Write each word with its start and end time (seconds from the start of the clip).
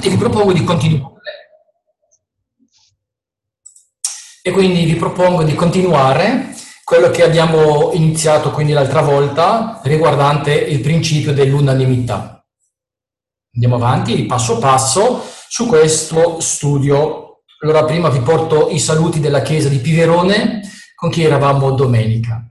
vi 0.00 0.16
propongo 0.16 0.52
di 0.52 0.64
continuare. 0.64 1.16
E 4.42 4.50
quindi 4.50 4.84
vi 4.84 4.94
propongo 4.94 5.42
di 5.42 5.54
continuare 5.54 6.54
quello 6.84 7.10
che 7.10 7.22
abbiamo 7.22 7.92
iniziato 7.92 8.50
quindi 8.50 8.72
l'altra 8.72 9.02
volta 9.02 9.80
riguardante 9.82 10.54
il 10.54 10.80
principio 10.80 11.34
dell'unanimità. 11.34 12.42
Andiamo 13.52 13.74
avanti 13.74 14.24
passo 14.24 14.58
passo 14.58 15.22
su 15.48 15.66
questo 15.66 16.40
studio. 16.40 17.42
Allora 17.60 17.84
prima 17.84 18.08
vi 18.08 18.20
porto 18.20 18.70
i 18.70 18.78
saluti 18.78 19.20
della 19.20 19.42
chiesa 19.42 19.68
di 19.68 19.78
Piverone 19.78 20.62
con 20.94 21.10
chi 21.10 21.24
eravamo 21.24 21.72
domenica. 21.72 22.42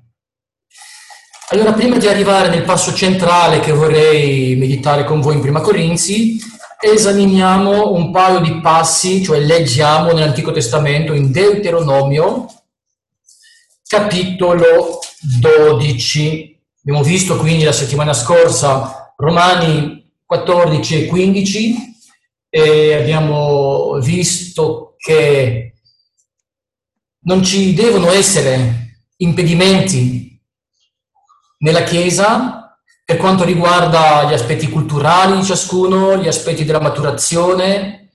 Allora 1.49 1.71
prima 1.71 1.97
di 1.97 2.07
arrivare 2.07 2.49
nel 2.49 2.63
passo 2.63 2.93
centrale 2.93 3.61
che 3.61 3.71
vorrei 3.71 4.55
meditare 4.55 5.05
con 5.05 5.21
voi 5.21 5.35
in 5.35 5.41
Prima 5.41 5.61
Corinzi, 5.61 6.39
esaminiamo 6.79 7.91
un 7.91 8.11
paio 8.11 8.39
di 8.39 8.59
passi, 8.61 9.23
cioè 9.23 9.39
leggiamo 9.39 10.11
nell'Antico 10.11 10.51
Testamento 10.51 11.13
in 11.13 11.31
Deuteronomio, 11.31 12.45
capitolo 13.87 14.99
12. 15.39 16.59
Abbiamo 16.81 17.03
visto 17.03 17.37
quindi 17.37 17.63
la 17.63 17.71
settimana 17.71 18.13
scorsa 18.13 19.13
Romani 19.17 20.11
14 20.25 21.03
e 21.03 21.05
15 21.07 21.75
e 22.49 22.93
abbiamo 22.93 23.99
visto 23.99 24.95
che 24.97 25.73
non 27.21 27.43
ci 27.43 27.73
devono 27.73 28.11
essere 28.11 29.01
impedimenti 29.17 30.39
nella 31.59 31.83
Chiesa 31.83 32.56
per 33.07 33.15
quanto 33.15 33.45
riguarda 33.45 34.25
gli 34.25 34.33
aspetti 34.33 34.67
culturali 34.67 35.37
di 35.37 35.45
ciascuno, 35.45 36.17
gli 36.17 36.27
aspetti 36.27 36.65
della 36.65 36.81
maturazione 36.81 38.09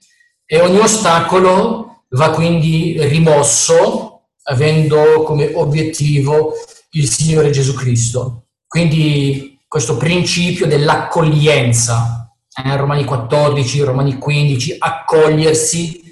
e 0.45 0.61
ogni 0.61 0.77
ostacolo 0.77 2.03
va 2.09 2.29
quindi 2.29 2.95
rimosso 2.99 4.25
avendo 4.43 5.23
come 5.23 5.51
obiettivo 5.55 6.53
il 6.91 7.09
Signore 7.09 7.49
Gesù 7.49 7.73
Cristo. 7.73 8.43
Quindi 8.67 9.59
questo 9.67 9.97
principio 9.97 10.67
dell'accoglienza, 10.67 12.31
eh, 12.63 12.75
Romani 12.75 13.03
14, 13.03 13.81
Romani 13.81 14.19
15, 14.19 14.75
accogliersi, 14.77 16.03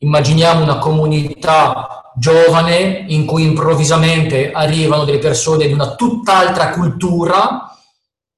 immaginiamo 0.00 0.62
una 0.62 0.76
comunità 0.76 2.12
giovane 2.18 3.06
in 3.08 3.24
cui 3.24 3.44
improvvisamente 3.44 4.50
arrivano 4.52 5.06
delle 5.06 5.20
persone 5.20 5.66
di 5.66 5.72
una 5.72 5.94
tutt'altra 5.94 6.68
cultura, 6.68 7.64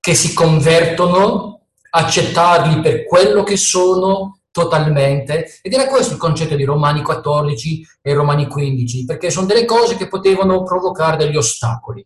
che 0.03 0.17
si 0.17 0.34
convertono, 0.34 1.61
accettarli 1.91 2.81
per 2.81 3.05
quello 3.05 3.45
che 3.45 3.56
sono 3.56 4.41
totalmente. 4.50 5.61
Ed 5.62 5.72
era 5.72 5.86
questo 5.86 6.14
il 6.14 6.19
concetto 6.19 6.56
di 6.56 6.64
Romani 6.64 7.03
14 7.03 7.86
e 8.03 8.12
Romani 8.12 8.48
15, 8.48 9.05
perché 9.05 9.31
sono 9.31 9.47
delle 9.47 9.64
cose 9.64 9.97
che 9.97 10.09
potevano 10.09 10.64
provocare 10.64 11.17
degli 11.19 11.36
ostacoli. 11.36 12.05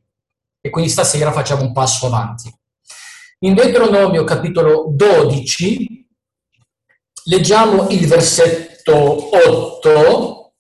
E 0.61 0.69
quindi 0.69 0.91
stasera 0.91 1.33
facciamo 1.33 1.63
un 1.63 1.73
passo 1.73 2.05
avanti. 2.05 2.55
In 3.39 3.55
Deuteronomio 3.55 4.25
capitolo 4.25 4.89
12 4.91 6.07
leggiamo 7.25 7.89
il 7.89 8.07
versetto 8.07 8.93
8. 8.93 10.53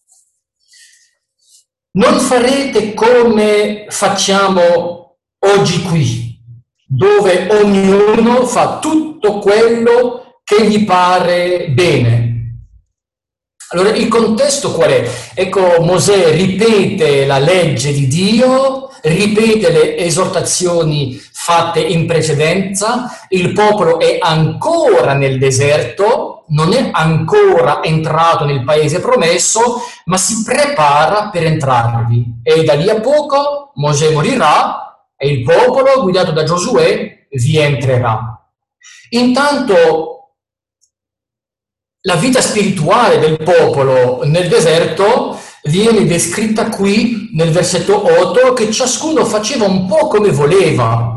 Non 1.91 2.19
farete 2.19 2.95
come 2.95 3.85
facciamo 3.91 5.19
oggi 5.41 5.83
qui, 5.83 6.26
dove 6.87 7.49
ognuno 7.51 8.47
fa 8.47 8.79
tutto 8.79 9.41
quello 9.41 10.41
che 10.45 10.65
gli 10.67 10.85
pare 10.85 11.69
bene. 11.71 12.35
Allora, 13.71 13.89
il 13.91 14.07
contesto 14.07 14.71
qual 14.73 14.91
è? 14.91 15.11
Ecco, 15.35 15.81
Mosè 15.81 16.31
ripete 16.31 17.27
la 17.27 17.39
legge 17.39 17.93
di 17.93 18.07
Dio, 18.07 18.91
ripete 19.03 19.71
le 19.71 19.97
esortazioni 19.97 21.21
fatte 21.33 21.81
in 21.81 22.07
precedenza, 22.07 23.27
il 23.31 23.53
popolo 23.53 23.99
è 23.99 24.19
ancora 24.21 25.15
nel 25.15 25.39
deserto, 25.39 26.45
non 26.49 26.73
è 26.73 26.91
ancora 26.93 27.83
entrato 27.83 28.45
nel 28.45 28.63
paese 28.63 29.01
promesso, 29.01 29.83
ma 30.05 30.17
si 30.17 30.45
prepara 30.45 31.31
per 31.31 31.43
entrarvi. 31.45 32.41
E 32.45 32.63
da 32.63 32.75
lì 32.75 32.89
a 32.89 33.01
poco 33.01 33.73
Mosè 33.75 34.13
morirà 34.13 34.86
e 35.17 35.29
il 35.29 35.43
popolo 35.43 36.03
guidato 36.03 36.33
da 36.33 36.45
Giosuè 36.45 37.27
vi 37.31 37.59
entrerà. 37.59 38.41
Intanto 39.11 40.17
la 42.03 42.17
vita 42.17 42.41
spirituale 42.41 43.19
del 43.19 43.37
popolo 43.43 44.25
nel 44.25 44.49
deserto 44.49 45.41
viene 45.65 46.07
descritta 46.07 46.69
qui 46.69 47.31
nel 47.33 47.51
versetto 47.51 48.05
8 48.21 48.53
che 48.53 48.71
ciascuno 48.71 49.25
faceva 49.25 49.65
un 49.65 49.87
po' 49.87 50.07
come 50.07 50.31
voleva. 50.31 51.15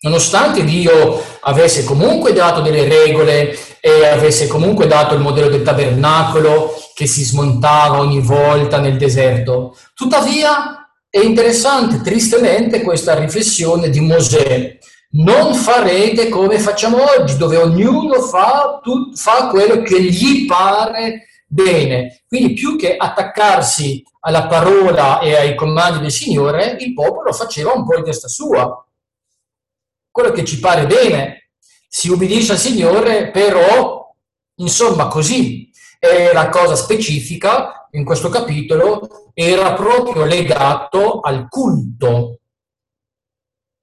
Nonostante 0.00 0.64
Dio 0.64 1.22
avesse 1.40 1.82
comunque 1.82 2.32
dato 2.32 2.60
delle 2.60 2.86
regole 2.86 3.58
e 3.80 4.06
avesse 4.06 4.46
comunque 4.46 4.86
dato 4.86 5.14
il 5.14 5.20
modello 5.20 5.48
del 5.48 5.62
tabernacolo 5.62 6.74
che 6.94 7.06
si 7.06 7.24
smontava 7.24 7.98
ogni 7.98 8.20
volta 8.20 8.78
nel 8.78 8.96
deserto, 8.96 9.76
tuttavia 9.94 10.83
è 11.14 11.20
interessante, 11.20 12.00
tristemente, 12.00 12.82
questa 12.82 13.16
riflessione 13.16 13.88
di 13.88 14.00
Mosè. 14.00 14.76
Non 15.10 15.54
farete 15.54 16.28
come 16.28 16.58
facciamo 16.58 16.96
oggi, 17.16 17.36
dove 17.36 17.56
ognuno 17.56 18.20
fa, 18.20 18.80
tut, 18.82 19.16
fa 19.16 19.46
quello 19.46 19.82
che 19.82 20.02
gli 20.02 20.44
pare 20.44 21.26
bene. 21.46 22.24
Quindi 22.26 22.54
più 22.54 22.76
che 22.76 22.96
attaccarsi 22.96 24.02
alla 24.22 24.48
parola 24.48 25.20
e 25.20 25.36
ai 25.36 25.54
comandi 25.54 26.00
del 26.00 26.10
Signore, 26.10 26.76
il 26.80 26.92
popolo 26.94 27.32
faceva 27.32 27.74
un 27.74 27.86
po' 27.86 27.96
in 27.96 28.02
testa 28.02 28.26
sua. 28.26 28.84
Quello 30.10 30.32
che 30.32 30.44
ci 30.44 30.58
pare 30.58 30.84
bene. 30.84 31.50
Si 31.86 32.08
ubbidisce 32.08 32.50
al 32.50 32.58
Signore, 32.58 33.30
però, 33.30 34.12
insomma, 34.56 35.06
così 35.06 35.70
è 35.96 36.32
la 36.32 36.48
cosa 36.48 36.74
specifica 36.74 37.83
in 37.94 38.04
questo 38.04 38.28
capitolo 38.28 39.30
era 39.32 39.72
proprio 39.74 40.24
legato 40.24 41.20
al 41.20 41.48
culto. 41.48 42.38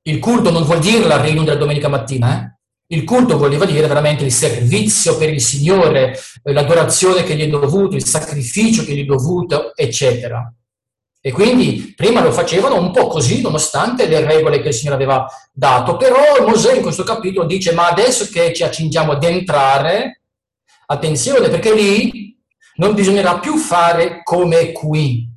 Il 0.04 0.20
culto 0.20 0.52
non 0.52 0.64
vuol 0.64 0.80
dire 0.80 1.08
la 1.08 1.22
riunione 1.22 1.46
della 1.46 1.60
domenica 1.60 1.88
mattina, 1.88 2.40
eh? 2.42 2.60
Il 2.92 3.06
culto 3.06 3.38
voleva 3.38 3.64
dire 3.64 3.88
veramente 3.88 4.26
il 4.26 4.34
servizio 4.34 5.16
per 5.18 5.30
il 5.30 5.40
Signore, 5.40 6.18
l'adorazione 6.44 7.24
che 7.24 7.36
gli 7.36 7.44
è 7.44 7.48
dovuto, 7.48 7.96
il 7.96 8.04
sacrificio 8.04 8.84
che 8.84 8.94
gli 8.94 9.04
è 9.04 9.06
dovuto, 9.06 9.74
eccetera. 9.76 10.54
E 11.22 11.32
quindi 11.32 11.94
prima 11.96 12.22
lo 12.22 12.34
facevano 12.34 12.78
un 12.78 12.92
po' 12.92 13.08
così, 13.08 13.42
nonostante 13.42 14.08
le 14.08 14.26
regole 14.26 14.60
che 14.60 14.70
il 14.70 14.74
Signore 14.74 14.96
aveva 14.96 15.26
dato. 15.54 15.96
Però 15.96 16.46
Mosè 16.46 16.76
in 16.76 16.82
questo 16.82 17.04
capitolo 17.04 17.48
dice, 17.48 17.72
ma 17.72 17.88
adesso 17.88 18.28
che 18.30 18.54
ci 18.54 18.64
accingiamo 18.64 19.14
ad 19.14 19.24
entrare, 19.24 20.24
attenzione, 20.88 21.48
perché 21.48 21.74
lì 21.74 22.21
non 22.82 22.96
bisognerà 22.96 23.38
più 23.38 23.58
fare 23.58 24.22
come 24.24 24.72
qui, 24.72 25.30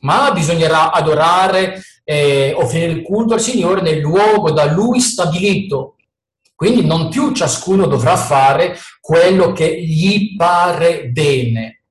ma 0.00 0.30
bisognerà 0.32 0.92
adorare 0.92 1.82
e 2.04 2.52
offrire 2.54 2.92
il 2.92 3.02
culto 3.02 3.32
al 3.32 3.40
Signore 3.40 3.80
nel 3.80 4.00
luogo 4.00 4.50
da 4.50 4.66
Lui 4.66 5.00
stabilito. 5.00 5.96
Quindi 6.54 6.84
non 6.84 7.08
più 7.08 7.32
ciascuno 7.32 7.86
dovrà 7.86 8.16
fare 8.16 8.76
quello 9.00 9.52
che 9.52 9.82
gli 9.82 10.36
pare 10.36 11.08
bene. 11.08 11.84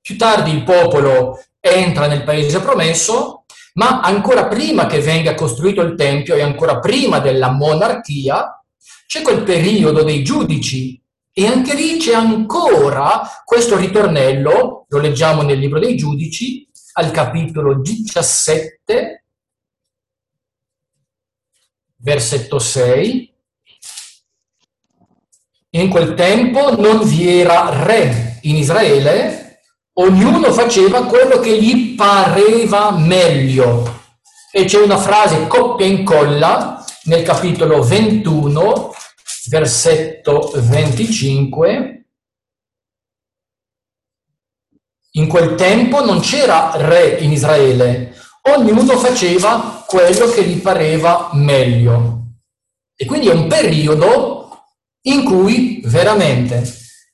Più 0.00 0.16
tardi 0.16 0.52
il 0.52 0.64
popolo 0.64 1.38
entra 1.60 2.06
nel 2.06 2.24
paese 2.24 2.60
promesso, 2.60 3.44
ma 3.74 4.00
ancora 4.00 4.46
prima 4.46 4.86
che 4.86 5.00
venga 5.00 5.34
costruito 5.34 5.82
il 5.82 5.96
Tempio 5.96 6.34
e 6.34 6.40
ancora 6.40 6.78
prima 6.78 7.18
della 7.18 7.50
monarchia, 7.50 8.58
c'è 9.06 9.20
quel 9.20 9.42
periodo 9.42 10.02
dei 10.02 10.24
giudici 10.24 10.98
e 11.38 11.46
anche 11.46 11.74
lì 11.74 11.98
c'è 11.98 12.14
ancora 12.14 13.42
questo 13.44 13.76
ritornello, 13.76 14.86
lo 14.88 14.98
leggiamo 14.98 15.42
nel 15.42 15.58
libro 15.58 15.78
dei 15.78 15.94
giudici, 15.94 16.66
al 16.94 17.10
capitolo 17.10 17.78
17, 17.78 19.24
versetto 21.96 22.58
6. 22.58 23.34
In 25.72 25.90
quel 25.90 26.14
tempo 26.14 26.74
non 26.74 27.06
vi 27.06 27.28
era 27.28 27.84
re 27.84 28.38
in 28.44 28.56
Israele, 28.56 29.60
ognuno 29.98 30.50
faceva 30.54 31.04
quello 31.04 31.38
che 31.38 31.60
gli 31.60 31.94
pareva 31.96 32.92
meglio. 32.92 34.04
E 34.50 34.64
c'è 34.64 34.80
una 34.80 34.96
frase 34.96 35.46
coppia 35.48 35.84
e 35.84 35.90
incolla 35.90 36.82
nel 37.04 37.22
capitolo 37.24 37.82
21, 37.82 38.94
versetto 39.48 40.52
25, 40.54 42.06
in 45.12 45.28
quel 45.28 45.54
tempo 45.54 46.04
non 46.04 46.20
c'era 46.20 46.72
re 46.76 47.16
in 47.20 47.32
Israele, 47.32 48.14
ognuno 48.42 48.96
faceva 48.98 49.84
quello 49.86 50.26
che 50.26 50.44
gli 50.44 50.60
pareva 50.60 51.30
meglio. 51.32 52.22
E 52.94 53.04
quindi 53.04 53.28
è 53.28 53.32
un 53.32 53.46
periodo 53.46 54.66
in 55.02 55.24
cui 55.24 55.80
veramente 55.84 56.62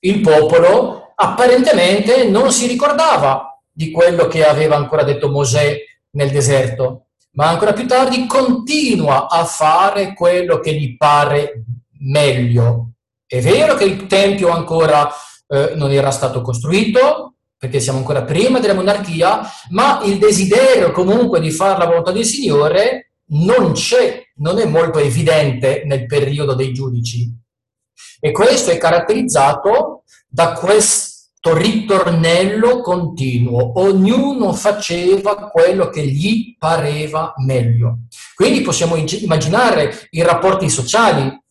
il 0.01 0.21
popolo 0.21 1.13
apparentemente 1.15 2.29
non 2.29 2.51
si 2.51 2.67
ricordava 2.67 3.61
di 3.71 3.91
quello 3.91 4.27
che 4.27 4.45
aveva 4.45 4.77
ancora 4.77 5.03
detto 5.03 5.31
Mosè 5.31 5.77
nel 6.11 6.31
deserto, 6.31 7.07
ma 7.33 7.49
ancora 7.49 7.73
più 7.73 7.87
tardi 7.87 8.27
continua 8.27 9.29
a 9.29 9.45
fare 9.45 10.15
quello 10.15 10.59
che 10.59 10.75
gli 10.75 10.97
pare 10.97 11.65
meglio. 12.03 12.93
È 13.27 13.41
vero 13.41 13.75
che 13.75 13.85
il 13.85 14.07
Tempio 14.07 14.51
ancora 14.51 15.11
eh, 15.49 15.73
non 15.75 15.91
era 15.91 16.11
stato 16.11 16.43
costruito, 16.43 17.35
perché 17.57 17.81
siamo 17.81 17.99
ancora 17.99 18.25
prima 18.25 18.59
della 18.59 18.75
monarchia, 18.75 19.41
ma 19.71 20.01
il 20.05 20.19
desiderio 20.19 20.91
comunque 20.91 21.41
di 21.41 21.51
fare 21.51 21.79
la 21.79 21.87
volontà 21.87 22.11
del 22.11 22.25
Signore 22.25 23.13
non 23.33 23.73
c'è, 23.73 24.21
non 24.37 24.59
è 24.59 24.67
molto 24.67 24.99
evidente 24.99 25.83
nel 25.87 26.07
periodo 26.07 26.55
dei 26.55 26.73
giudici. 26.73 27.31
E 28.21 28.33
questo 28.33 28.71
è 28.71 28.79
caratterizzato 28.79 30.05
da 30.29 30.53
questo 30.53 31.55
ritornello 31.55 32.81
continuo. 32.81 33.81
Ognuno 33.81 34.53
faceva 34.53 35.49
quello 35.49 35.89
che 35.89 36.07
gli 36.07 36.57
pareva 36.59 37.33
meglio. 37.45 38.01
Quindi 38.35 38.61
possiamo 38.61 38.97
immaginare 38.97 40.09
i 40.11 40.23
rapporti 40.23 40.69
sociali 40.69 41.42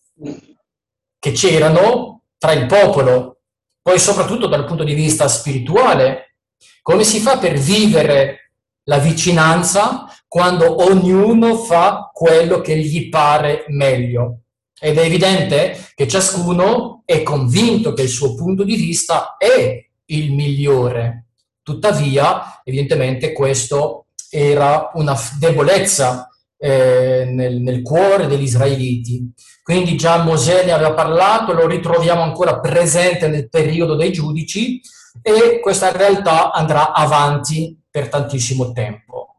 che 1.19 1.31
c'erano 1.31 2.23
tra 2.37 2.53
il 2.53 2.65
popolo, 2.65 3.41
poi 3.81 3.99
soprattutto 3.99 4.47
dal 4.47 4.65
punto 4.65 4.83
di 4.83 4.93
vista 4.93 5.27
spirituale. 5.27 6.35
Come 6.81 7.03
si 7.03 7.19
fa 7.19 7.37
per 7.37 7.57
vivere 7.57 8.51
la 8.83 8.97
vicinanza 8.97 10.07
quando 10.27 10.83
ognuno 10.83 11.55
fa 11.57 12.09
quello 12.11 12.61
che 12.61 12.77
gli 12.77 13.09
pare 13.09 13.65
meglio? 13.67 14.39
Ed 14.79 14.97
è 14.97 15.03
evidente 15.03 15.91
che 15.93 16.07
ciascuno 16.07 17.03
è 17.05 17.21
convinto 17.21 17.93
che 17.93 18.03
il 18.03 18.09
suo 18.09 18.33
punto 18.33 18.63
di 18.63 18.75
vista 18.75 19.35
è 19.37 19.85
il 20.05 20.31
migliore. 20.31 21.25
Tuttavia, 21.61 22.61
evidentemente, 22.63 23.31
questo 23.31 24.07
era 24.29 24.89
una 24.95 25.15
debolezza 25.37 26.30
eh, 26.63 27.25
nel, 27.27 27.59
nel, 27.59 27.81
cuore 27.81 28.27
degli 28.27 28.43
israeliti. 28.43 29.33
Quindi 29.63 29.95
già 29.95 30.21
Mosè 30.21 30.63
ne 30.63 30.71
aveva 30.71 30.93
parlato, 30.93 31.53
lo 31.53 31.65
ritroviamo 31.65 32.21
ancora 32.21 32.59
presente 32.59 33.27
nel 33.27 33.49
periodo 33.49 33.95
dei 33.95 34.11
giudici 34.11 34.79
e 35.23 35.59
questa 35.59 35.91
realtà 35.91 36.51
andrà 36.51 36.93
avanti 36.93 37.75
per 37.89 38.09
tantissimo 38.09 38.73
tempo. 38.73 39.37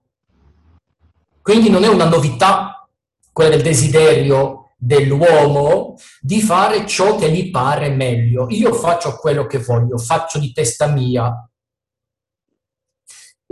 Quindi 1.40 1.70
non 1.70 1.84
è 1.84 1.88
una 1.88 2.08
novità 2.08 2.88
quella 3.32 3.50
del 3.50 3.62
desiderio 3.62 4.72
dell'uomo 4.76 5.94
di 6.20 6.40
fare 6.40 6.86
ciò 6.86 7.14
che 7.14 7.30
gli 7.30 7.52
pare 7.52 7.88
meglio. 7.90 8.46
Io 8.50 8.72
faccio 8.72 9.16
quello 9.16 9.46
che 9.46 9.58
voglio, 9.58 9.96
faccio 9.96 10.40
di 10.40 10.52
testa 10.52 10.86
mia. 10.86 11.48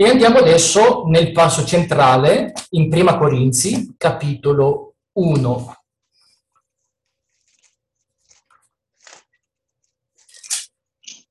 E 0.01 0.09
andiamo 0.09 0.39
adesso 0.39 1.03
nel 1.09 1.31
passo 1.31 1.63
centrale, 1.63 2.53
in 2.71 2.89
Prima 2.89 3.19
Corinzi, 3.19 3.93
capitolo 3.99 4.95
1. 5.11 5.75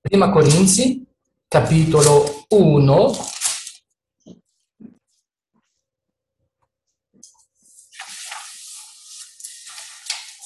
Prima 0.01 0.31
Corinzi, 0.31 1.05
capitolo 1.49 2.45
1, 2.51 3.13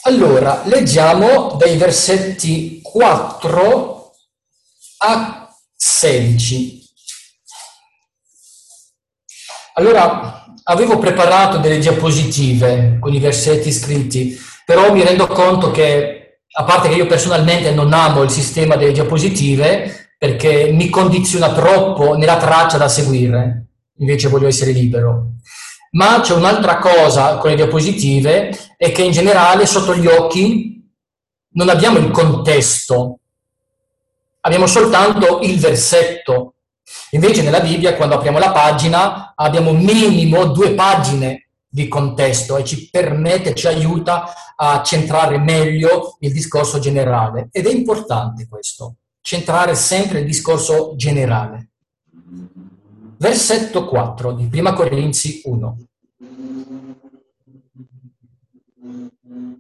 Allora, 0.05 0.65
leggiamo 0.65 1.57
dai 1.57 1.77
versetti 1.77 2.81
4 2.81 4.13
a 5.01 5.55
16. 5.75 6.84
Allora, 9.77 10.45
avevo 10.65 10.99
preparato 10.99 11.59
delle 11.59 11.79
diapositive 11.79 12.99
con 13.01 13.13
i 13.13 13.19
versetti 13.19 13.73
scritti, 13.73 14.39
però 14.65 14.93
mi 14.93 15.03
rendo 15.03 15.27
conto 15.27 15.71
che, 15.73 16.41
a 16.53 16.65
parte 16.65 16.89
che 16.89 16.95
io 16.95 17.07
personalmente 17.07 17.73
non 17.73 17.93
amo 17.93 18.23
il 18.23 18.31
sistema 18.31 18.77
delle 18.77 18.93
diapositive, 18.93 20.13
perché 20.17 20.71
mi 20.73 20.89
condiziona 20.89 21.53
troppo 21.53 22.17
nella 22.17 22.37
traccia 22.37 22.79
da 22.79 22.89
seguire, 22.89 23.67
invece 23.99 24.29
voglio 24.29 24.47
essere 24.47 24.71
libero. 24.71 25.33
Ma 25.91 26.21
c'è 26.21 26.35
un'altra 26.35 26.79
cosa 26.79 27.37
con 27.39 27.51
le 27.51 27.57
diapositive, 27.57 28.57
è 28.77 28.93
che 28.93 29.03
in 29.03 29.13
generale 29.13 29.67
sotto 29.67 29.95
gli 29.97 30.07
occhi 30.07 30.83
non 31.55 31.69
abbiamo 31.69 31.99
il 31.99 32.11
contesto, 32.11 33.19
abbiamo 34.41 34.67
soltanto 34.67 35.41
il 35.43 35.59
versetto. 35.59 36.54
Invece 37.11 37.43
nella 37.43 37.61
Bibbia, 37.61 37.95
quando 37.95 38.17
apriamo 38.17 38.39
la 38.39 38.53
pagina, 38.53 39.33
abbiamo 39.35 39.73
minimo 39.73 40.47
due 40.47 40.75
pagine 40.75 41.49
di 41.69 41.89
contesto 41.89 42.57
e 42.57 42.65
ci 42.65 42.89
permette, 42.91 43.55
ci 43.55 43.67
aiuta 43.67 44.33
a 44.57 44.83
centrare 44.83 45.39
meglio 45.39 46.17
il 46.21 46.33
discorso 46.33 46.79
generale. 46.79 47.49
Ed 47.51 47.67
è 47.67 47.71
importante 47.71 48.47
questo, 48.49 48.97
centrare 49.21 49.75
sempre 49.75 50.21
il 50.21 50.27
discorso 50.27 50.95
generale. 50.97 51.71
Versetto 53.17 53.87
4 53.87 54.33
di 54.33 54.47
Prima 54.47 54.73
Corinzi 54.73 55.41
1. 55.45 55.79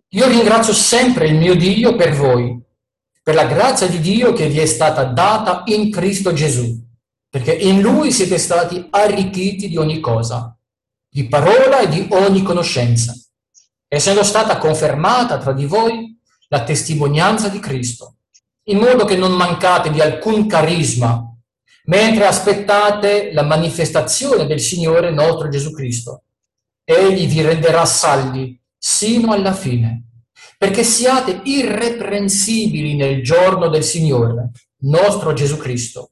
Io 0.08 0.28
ringrazio 0.28 0.72
sempre 0.72 1.26
il 1.26 1.34
mio 1.34 1.56
Dio 1.56 1.96
per 1.96 2.14
voi, 2.14 2.60
per 3.20 3.34
la 3.34 3.46
grazia 3.46 3.88
di 3.88 3.98
Dio 3.98 4.32
che 4.32 4.48
vi 4.48 4.60
è 4.60 4.66
stata 4.66 5.02
data 5.02 5.62
in 5.66 5.90
Cristo 5.90 6.32
Gesù, 6.32 6.83
perché 7.34 7.52
in 7.52 7.80
Lui 7.80 8.12
siete 8.12 8.38
stati 8.38 8.86
arricchiti 8.90 9.68
di 9.68 9.76
ogni 9.76 9.98
cosa, 9.98 10.56
di 11.08 11.26
parola 11.26 11.80
e 11.80 11.88
di 11.88 12.06
ogni 12.10 12.44
conoscenza, 12.44 13.12
essendo 13.88 14.22
stata 14.22 14.56
confermata 14.56 15.38
tra 15.38 15.52
di 15.52 15.64
voi 15.64 16.16
la 16.46 16.62
testimonianza 16.62 17.48
di 17.48 17.58
Cristo, 17.58 18.18
in 18.68 18.78
modo 18.78 19.04
che 19.04 19.16
non 19.16 19.32
mancate 19.32 19.90
di 19.90 20.00
alcun 20.00 20.46
carisma 20.46 21.28
mentre 21.86 22.24
aspettate 22.24 23.32
la 23.32 23.42
manifestazione 23.42 24.46
del 24.46 24.60
Signore 24.60 25.10
nostro 25.10 25.48
Gesù 25.48 25.72
Cristo. 25.72 26.22
Egli 26.84 27.26
vi 27.26 27.42
renderà 27.42 27.84
saldi 27.84 28.56
sino 28.78 29.32
alla 29.32 29.54
fine, 29.54 30.04
perché 30.56 30.84
siate 30.84 31.40
irreprensibili 31.42 32.94
nel 32.94 33.24
giorno 33.24 33.68
del 33.70 33.82
Signore, 33.82 34.52
nostro 34.82 35.32
Gesù 35.32 35.56
Cristo. 35.56 36.10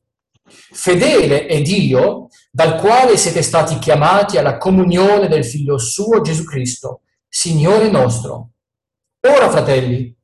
Fedele 0.73 1.47
è 1.47 1.61
Dio, 1.61 2.29
dal 2.51 2.77
quale 2.77 3.17
siete 3.17 3.43
stati 3.43 3.79
chiamati 3.79 4.37
alla 4.37 4.59
comunione 4.59 5.29
del 5.29 5.45
Figlio 5.45 5.79
suo 5.79 6.21
Gesù 6.21 6.45
Cristo, 6.45 7.03
Signore 7.29 7.89
nostro. 7.91 8.51
Ora, 9.27 9.49
fratelli, 9.51 10.15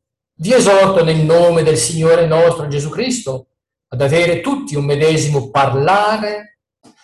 vi 0.40 0.52
esorto 0.52 1.02
nel 1.02 1.18
nome 1.18 1.62
del 1.62 1.76
Signore 1.76 2.26
nostro 2.26 2.68
Gesù 2.68 2.90
Cristo 2.90 3.46
ad 3.88 4.02
avere 4.02 4.40
tutti 4.40 4.76
un 4.76 4.84
medesimo 4.84 5.50
parlare 5.50 6.58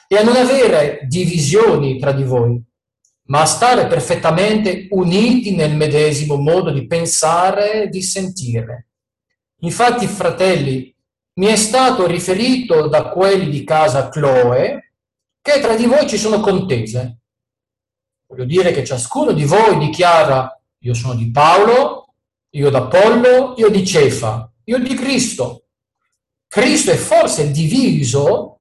e 0.06 0.16
a 0.16 0.22
non 0.22 0.36
avere 0.36 1.00
divisioni 1.08 1.98
tra 1.98 2.12
di 2.12 2.22
voi, 2.22 2.62
ma 3.28 3.40
a 3.40 3.46
stare 3.46 3.86
perfettamente 3.86 4.88
uniti 4.90 5.54
nel 5.54 5.74
medesimo 5.74 6.36
modo 6.36 6.70
di 6.70 6.86
pensare 6.86 7.84
e 7.84 7.88
di 7.88 8.02
sentire. 8.02 8.88
Infatti, 9.60 10.06
fratelli, 10.06 10.93
mi 11.34 11.46
è 11.46 11.56
stato 11.56 12.06
riferito 12.06 12.86
da 12.86 13.08
quelli 13.08 13.48
di 13.48 13.64
casa 13.64 14.08
Chloe 14.08 14.92
che 15.40 15.60
tra 15.60 15.74
di 15.74 15.86
voi 15.86 16.08
ci 16.08 16.16
sono 16.16 16.40
contese. 16.40 17.18
Voglio 18.26 18.44
dire 18.44 18.72
che 18.72 18.84
ciascuno 18.84 19.32
di 19.32 19.44
voi 19.44 19.78
dichiara 19.78 20.58
io 20.78 20.94
sono 20.94 21.14
di 21.14 21.30
Paolo, 21.30 22.14
io 22.50 22.70
d'Apollo, 22.70 23.54
io 23.56 23.68
di 23.68 23.84
Cefa, 23.84 24.50
io 24.64 24.78
di 24.78 24.94
Cristo. 24.94 25.66
Cristo 26.46 26.92
è 26.92 26.96
forse 26.96 27.50
diviso? 27.50 28.60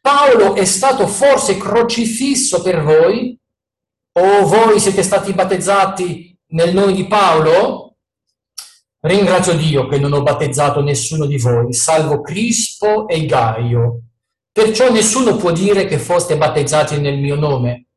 Paolo 0.00 0.54
è 0.54 0.64
stato 0.64 1.06
forse 1.06 1.56
crocifisso 1.56 2.62
per 2.62 2.82
voi? 2.82 3.38
O 4.16 4.46
voi 4.46 4.78
siete 4.78 5.02
stati 5.02 5.32
battezzati 5.32 6.38
nel 6.48 6.72
nome 6.72 6.92
di 6.92 7.06
Paolo? 7.06 7.83
Ringrazio 9.06 9.54
Dio 9.54 9.86
che 9.86 9.98
non 9.98 10.14
ho 10.14 10.22
battezzato 10.22 10.80
nessuno 10.80 11.26
di 11.26 11.36
voi, 11.36 11.74
salvo 11.74 12.22
Crispo 12.22 13.06
e 13.06 13.26
Gaio. 13.26 14.00
Perciò 14.50 14.90
nessuno 14.90 15.36
può 15.36 15.52
dire 15.52 15.84
che 15.84 15.98
foste 15.98 16.38
battezzati 16.38 16.98
nel 16.98 17.18
mio 17.18 17.36
nome. 17.36 17.88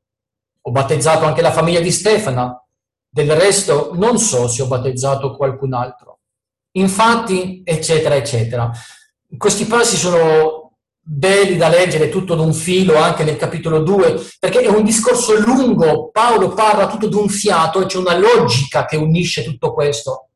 Ho 0.63 0.71
battezzato 0.71 1.23
anche 1.23 1.41
la 1.41 1.53
famiglia 1.53 1.79
di 1.79 1.91
Stefana. 1.91 2.61
Del 3.09 3.31
resto 3.37 3.91
non 3.93 4.19
so 4.19 4.49
se 4.49 4.63
ho 4.63 4.67
battezzato 4.67 5.37
qualcun 5.37 5.75
altro. 5.75 6.19
Infatti, 6.71 7.61
eccetera, 7.63 8.15
eccetera. 8.15 8.69
Questi 9.37 9.63
passi 9.63 9.95
sono 9.95 10.73
belli 10.99 11.55
da 11.55 11.69
leggere 11.69 12.09
tutto 12.09 12.35
d'un 12.35 12.51
filo 12.51 12.97
anche 12.97 13.23
nel 13.23 13.37
capitolo 13.37 13.79
2, 13.79 14.23
perché 14.39 14.59
è 14.59 14.67
un 14.67 14.83
discorso 14.83 15.39
lungo, 15.39 16.09
Paolo 16.11 16.49
parla 16.49 16.87
tutto 16.87 17.07
d'un 17.07 17.29
fiato 17.29 17.81
e 17.81 17.85
c'è 17.85 17.97
una 17.97 18.17
logica 18.17 18.83
che 18.83 18.97
unisce 18.97 19.45
tutto 19.45 19.73
questo. 19.73 20.26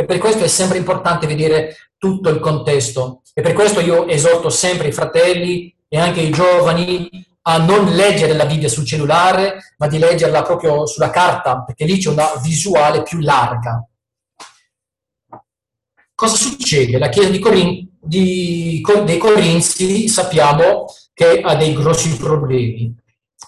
E 0.00 0.06
per 0.06 0.16
questo 0.16 0.44
è 0.44 0.48
sempre 0.48 0.78
importante 0.78 1.26
vedere 1.26 1.76
tutto 1.98 2.30
il 2.30 2.40
contesto. 2.40 3.20
E 3.34 3.42
per 3.42 3.52
questo 3.52 3.80
io 3.80 4.06
esorto 4.08 4.48
sempre 4.48 4.88
i 4.88 4.92
fratelli 4.92 5.76
e 5.86 5.98
anche 5.98 6.22
i 6.22 6.30
giovani 6.30 7.10
a 7.42 7.58
non 7.58 7.84
leggere 7.84 8.32
la 8.32 8.46
Bibbia 8.46 8.70
sul 8.70 8.86
cellulare, 8.86 9.74
ma 9.76 9.88
di 9.88 9.98
leggerla 9.98 10.40
proprio 10.40 10.86
sulla 10.86 11.10
carta, 11.10 11.64
perché 11.64 11.84
lì 11.84 11.98
c'è 11.98 12.08
una 12.08 12.28
visuale 12.42 13.02
più 13.02 13.18
larga. 13.18 13.86
Cosa 16.14 16.36
succede? 16.36 16.96
La 16.96 17.10
Chiesa 17.10 17.28
di 17.28 17.38
Corin- 17.38 17.86
di, 18.00 18.82
dei 19.04 19.18
Corinzi 19.18 20.08
sappiamo 20.08 20.86
che 21.12 21.42
ha 21.42 21.54
dei 21.56 21.74
grossi 21.74 22.16
problemi. 22.16 22.94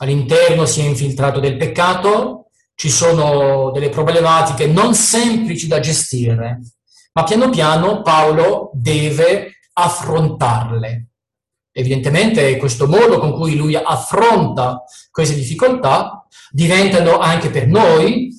All'interno 0.01 0.67
si 0.67 0.81
è 0.81 0.85
infiltrato 0.85 1.41
del 1.41 1.57
peccato, 1.57 2.42
ci 2.83 2.91
sono 2.91 3.71
delle 3.71 3.91
problematiche 3.91 4.67
non 4.67 4.93
semplici 4.97 5.69
da 5.69 5.79
gestire, 5.79 6.59
ma 7.12 7.23
piano 7.23 7.49
piano 7.49 8.03
Paolo 8.03 8.73
deve 8.75 9.59
affrontarle. 9.75 11.07
Evidentemente 11.71 12.57
questo 12.57 12.89
modo 12.89 13.21
con 13.21 13.35
cui 13.35 13.55
lui 13.55 13.77
affronta 13.77 14.83
queste 15.12 15.37
difficoltà 15.37 16.27
diventano 16.51 17.21
anche 17.21 17.51
per 17.51 17.69
noi 17.69 18.31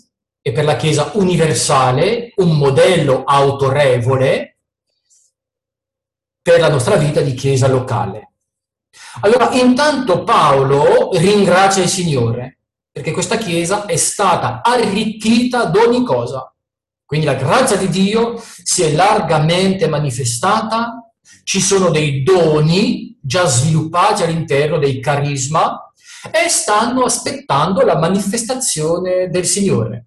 e 0.41 0.51
per 0.51 0.65
la 0.65 0.75
Chiesa 0.75 1.12
universale 1.13 2.33
un 2.35 2.57
modello 2.57 3.23
autorevole 3.23 4.57
per 6.41 6.59
la 6.59 6.67
nostra 6.67 6.97
vita 6.97 7.21
di 7.21 7.33
Chiesa 7.33 7.69
locale. 7.69 8.33
Allora, 9.21 9.53
intanto 9.53 10.25
Paolo 10.25 11.12
ringrazia 11.13 11.81
il 11.81 11.88
Signore 11.88 12.57
perché 12.93 13.12
questa 13.12 13.38
Chiesa 13.38 13.85
è 13.85 13.95
stata 13.95 14.62
arricchita 14.62 15.63
ad 15.63 15.75
ogni 15.75 16.05
cosa. 16.05 16.53
Quindi 17.03 17.25
la 17.25 17.33
grazia 17.33 17.75
di 17.75 17.89
Dio 17.89 18.39
si 18.39 18.83
è 18.83 18.93
largamente 18.93 19.88
manifestata, 19.88 21.12
ci 21.43 21.59
sono 21.59 21.89
dei 21.89 22.21
doni 22.21 23.17
già 23.19 23.45
sviluppati 23.45 24.21
all'interno 24.21 24.77
dei 24.77 25.00
carisma 25.00 25.91
e 26.31 26.47
stanno 26.50 27.03
aspettando 27.03 27.81
la 27.81 27.97
manifestazione 27.97 29.27
del 29.29 29.45
Signore. 29.45 30.05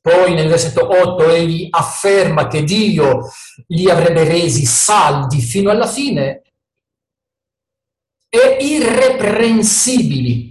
Poi 0.00 0.34
nel 0.34 0.48
versetto 0.48 0.86
8 0.88 1.30
egli 1.30 1.66
afferma 1.68 2.46
che 2.46 2.62
Dio 2.62 3.28
li 3.66 3.90
avrebbe 3.90 4.22
resi 4.22 4.64
saldi 4.64 5.40
fino 5.40 5.70
alla 5.70 5.88
fine 5.88 6.42
e 8.28 8.56
irreprensibili 8.60 10.47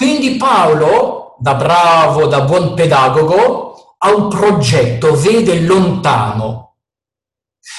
quindi 0.00 0.36
Paolo, 0.36 1.36
da 1.40 1.56
bravo, 1.56 2.24
da 2.24 2.40
buon 2.40 2.72
pedagogo, 2.72 3.96
ha 3.98 4.14
un 4.14 4.30
progetto, 4.30 5.14
vede 5.14 5.60
lontano. 5.60 6.76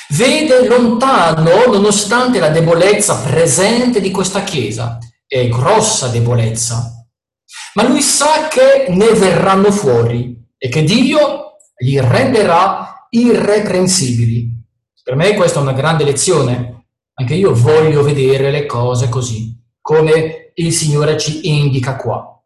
Vede 0.09 0.67
lontano 0.67 1.65
nonostante 1.65 2.37
la 2.37 2.49
debolezza 2.49 3.21
presente 3.21 3.99
di 3.99 4.11
questa 4.11 4.43
Chiesa. 4.43 4.99
È 5.25 5.49
grossa 5.49 6.09
debolezza. 6.09 7.07
Ma 7.73 7.87
lui 7.87 8.03
sa 8.03 8.47
che 8.49 8.85
ne 8.89 9.13
verranno 9.13 9.71
fuori 9.71 10.47
e 10.59 10.69
che 10.69 10.83
Dio 10.83 11.53
li 11.77 11.99
renderà 11.99 13.07
irreprensibili. 13.09 14.47
Per 15.01 15.15
me 15.15 15.33
questa 15.33 15.57
è 15.57 15.63
una 15.63 15.73
grande 15.73 16.03
lezione. 16.03 16.85
Anche 17.15 17.33
io 17.33 17.55
voglio 17.55 18.03
vedere 18.03 18.51
le 18.51 18.67
cose 18.67 19.09
così, 19.09 19.59
come 19.81 20.40
il 20.55 20.73
Signore 20.73 21.17
ci 21.17 21.49
indica 21.49 21.95
qua. 21.95 22.41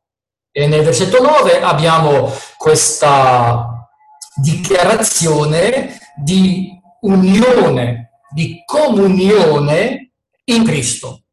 E 0.52 0.68
nel 0.68 0.84
versetto 0.84 1.22
9 1.22 1.62
abbiamo 1.62 2.32
questa 2.58 3.90
dichiarazione 4.36 6.00
di 6.16 6.80
unione, 7.02 8.22
di 8.30 8.64
comunione 8.66 10.12
in 10.46 10.64
Cristo. 10.64 11.24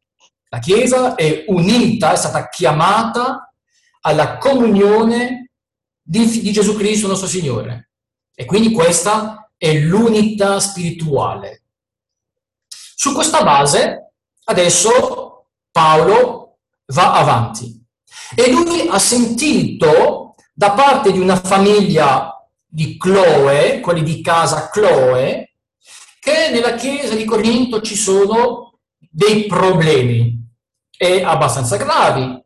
La 0.49 0.59
Chiesa 0.59 1.15
è 1.15 1.45
unita, 1.47 2.13
è 2.13 2.15
stata 2.15 2.49
chiamata 2.49 3.53
alla 4.01 4.37
comunione 4.37 5.51
di, 6.01 6.41
di 6.41 6.51
Gesù 6.51 6.75
Cristo, 6.75 7.07
nostro 7.07 7.27
Signore. 7.27 7.91
E 8.35 8.45
quindi 8.45 8.71
questa 8.71 9.51
è 9.57 9.73
l'unità 9.73 10.59
spirituale. 10.59 11.63
Su 12.67 13.13
questa 13.13 13.43
base, 13.43 14.13
adesso 14.45 15.47
Paolo 15.71 16.42
va 16.93 17.13
avanti. 17.13 17.81
E 18.35 18.49
lui 18.49 18.87
ha 18.87 18.99
sentito 18.99 20.35
da 20.53 20.71
parte 20.71 21.11
di 21.11 21.19
una 21.19 21.35
famiglia 21.35 22.29
di 22.65 22.97
Chloe, 22.97 23.79
quelli 23.81 24.03
di 24.03 24.21
casa 24.21 24.69
Chloe, 24.69 25.51
che 26.19 26.49
nella 26.51 26.75
chiesa 26.75 27.15
di 27.15 27.25
Corinto 27.25 27.81
ci 27.81 27.95
sono 27.95 28.79
dei 28.97 29.45
problemi, 29.45 30.41
e 30.97 31.21
abbastanza 31.21 31.75
gravi, 31.75 32.41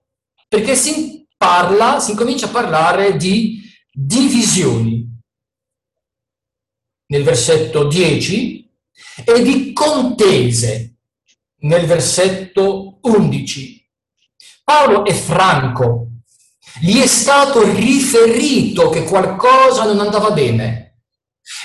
perché 0.47 0.75
si 0.75 1.27
parla, 1.37 1.99
si 1.99 2.11
incomincia 2.11 2.47
a 2.47 2.49
parlare 2.49 3.15
di 3.15 3.61
divisioni 3.91 5.05
nel 7.07 7.23
versetto 7.23 7.85
10 7.85 8.69
e 9.23 9.41
di 9.43 9.73
contese 9.73 10.95
nel 11.59 11.85
versetto 11.85 12.97
11. 13.01 13.76
Paolo 14.69 15.05
è 15.05 15.13
franco, 15.13 16.07
gli 16.81 16.99
è 16.99 17.05
stato 17.07 17.63
riferito 17.63 18.89
che 18.89 19.05
qualcosa 19.05 19.85
non 19.85 20.01
andava 20.01 20.31
bene 20.31 20.97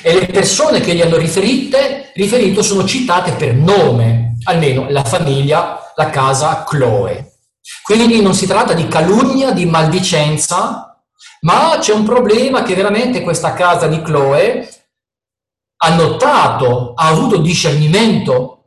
e 0.04 0.14
le 0.14 0.26
persone 0.26 0.78
che 0.78 0.94
gli 0.94 1.00
hanno 1.00 1.16
riferite, 1.16 2.12
riferito 2.14 2.62
sono 2.62 2.84
citate 2.84 3.32
per 3.32 3.54
nome, 3.54 4.36
almeno 4.44 4.86
la 4.88 5.02
famiglia, 5.02 5.92
la 5.96 6.10
casa 6.10 6.62
Chloe. 6.62 7.38
Quindi 7.82 8.22
non 8.22 8.34
si 8.34 8.46
tratta 8.46 8.72
di 8.72 8.86
calunnia, 8.86 9.50
di 9.50 9.66
maldicenza, 9.66 10.96
ma 11.40 11.78
c'è 11.80 11.92
un 11.92 12.04
problema 12.04 12.62
che 12.62 12.76
veramente 12.76 13.22
questa 13.22 13.52
casa 13.52 13.88
di 13.88 14.00
Chloe 14.00 14.84
ha 15.78 15.94
notato, 15.96 16.92
ha 16.94 17.08
avuto 17.08 17.38
discernimento 17.38 18.61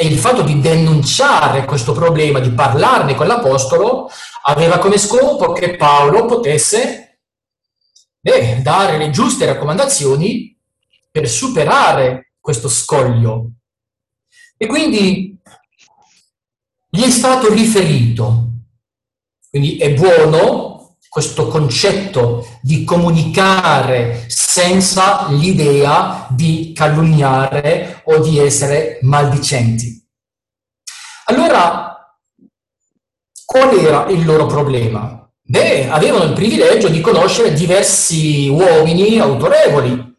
e 0.00 0.06
il 0.06 0.16
fatto 0.16 0.40
di 0.40 0.62
denunciare 0.62 1.66
questo 1.66 1.92
problema, 1.92 2.38
di 2.38 2.52
parlarne 2.52 3.14
con 3.14 3.26
l'Apostolo, 3.26 4.10
aveva 4.44 4.78
come 4.78 4.96
scopo 4.96 5.52
che 5.52 5.76
Paolo 5.76 6.24
potesse 6.24 7.18
beh, 8.18 8.62
dare 8.62 8.96
le 8.96 9.10
giuste 9.10 9.44
raccomandazioni 9.44 10.56
per 11.10 11.28
superare 11.28 12.32
questo 12.40 12.70
scoglio. 12.70 13.50
E 14.56 14.66
quindi 14.66 15.38
gli 16.88 17.02
è 17.02 17.10
stato 17.10 17.52
riferito, 17.52 18.44
quindi 19.50 19.76
è 19.76 19.92
buono 19.92 20.69
questo 21.10 21.48
concetto 21.48 22.46
di 22.62 22.84
comunicare 22.84 24.26
senza 24.28 25.26
l'idea 25.30 26.28
di 26.30 26.72
calunniare 26.72 28.02
o 28.04 28.20
di 28.20 28.38
essere 28.38 29.00
maldicenti. 29.02 30.06
Allora, 31.24 32.16
qual 33.44 33.76
era 33.76 34.06
il 34.06 34.24
loro 34.24 34.46
problema? 34.46 35.28
Beh, 35.42 35.90
avevano 35.90 36.22
il 36.22 36.32
privilegio 36.32 36.88
di 36.88 37.00
conoscere 37.00 37.54
diversi 37.54 38.48
uomini 38.48 39.18
autorevoli, 39.18 40.16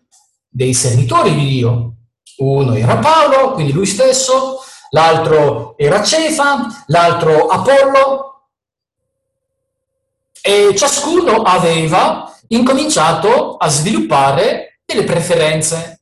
dei 0.49 0.73
servitori 0.73 1.33
di 1.33 1.45
Dio. 1.45 1.93
Uno 2.39 2.75
era 2.75 2.97
Paolo, 2.97 3.53
quindi 3.53 3.71
lui 3.71 3.85
stesso, 3.85 4.59
l'altro 4.89 5.77
era 5.77 6.03
Cefa, 6.03 6.83
l'altro 6.87 7.47
Apollo, 7.47 8.30
e 10.41 10.73
ciascuno 10.75 11.41
aveva 11.43 12.31
incominciato 12.47 13.57
a 13.57 13.67
sviluppare 13.69 14.79
delle 14.85 15.03
preferenze. 15.03 16.01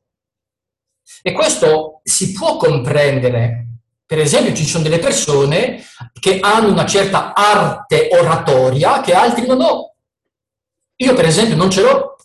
E 1.22 1.32
questo 1.34 2.00
si 2.04 2.32
può 2.32 2.58
comprendere. 2.58 3.66
Per 4.06 4.18
esempio, 4.18 4.54
ci 4.54 4.66
sono 4.66 4.84
delle 4.84 5.00
persone 5.00 5.84
che 6.20 6.40
hanno 6.40 6.72
una 6.72 6.86
certa 6.86 7.34
arte 7.34 8.10
oratoria 8.12 9.02
che 9.02 9.14
altri 9.14 9.46
non 9.46 9.62
hanno. 9.62 9.94
Io, 10.96 11.14
per 11.14 11.26
esempio, 11.26 11.56
non 11.56 11.70
ce 11.70 11.82
l'ho. 11.82 12.16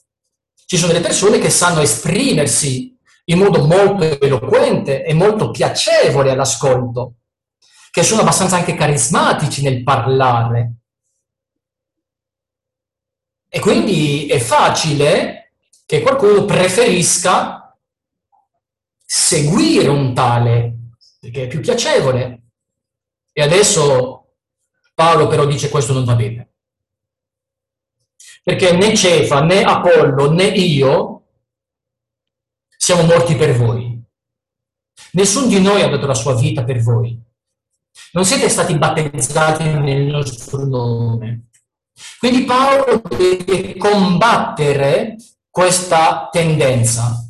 Ci 0.66 0.76
sono 0.76 0.92
delle 0.92 1.04
persone 1.04 1.38
che 1.38 1.50
sanno 1.50 1.80
esprimersi 1.80 2.96
in 3.26 3.38
modo 3.38 3.66
molto 3.66 4.20
eloquente 4.20 5.04
e 5.04 5.14
molto 5.14 5.50
piacevole 5.50 6.30
all'ascolto, 6.30 7.14
che 7.90 8.02
sono 8.02 8.22
abbastanza 8.22 8.56
anche 8.56 8.74
carismatici 8.74 9.62
nel 9.62 9.82
parlare. 9.82 10.83
E 13.54 13.60
quindi 13.60 14.26
è 14.26 14.40
facile 14.40 15.52
che 15.86 16.00
qualcuno 16.00 16.44
preferisca 16.44 17.78
seguire 19.06 19.86
un 19.86 20.12
tale, 20.12 20.74
perché 21.20 21.44
è 21.44 21.46
più 21.46 21.60
piacevole. 21.60 22.42
E 23.32 23.42
adesso 23.42 24.34
Paolo 24.92 25.28
però 25.28 25.46
dice 25.46 25.68
questo 25.68 25.92
non 25.92 26.04
va 26.04 26.16
bene. 26.16 26.48
Perché 28.42 28.72
né 28.72 28.96
Cefa, 28.96 29.44
né 29.44 29.62
Apollo, 29.62 30.32
né 30.32 30.46
io 30.46 31.22
siamo 32.76 33.02
morti 33.02 33.36
per 33.36 33.56
voi. 33.56 34.02
Nessuno 35.12 35.46
di 35.46 35.60
noi 35.60 35.82
ha 35.82 35.88
dato 35.88 36.06
la 36.08 36.14
sua 36.14 36.34
vita 36.34 36.64
per 36.64 36.80
voi. 36.82 37.16
Non 38.14 38.24
siete 38.24 38.48
stati 38.48 38.76
battezzati 38.76 39.62
nel 39.62 40.06
nostro 40.06 40.66
nome. 40.66 41.50
Quindi 42.18 42.44
Paolo 42.44 43.02
deve 43.16 43.76
combattere 43.76 45.16
questa 45.50 46.28
tendenza. 46.30 47.24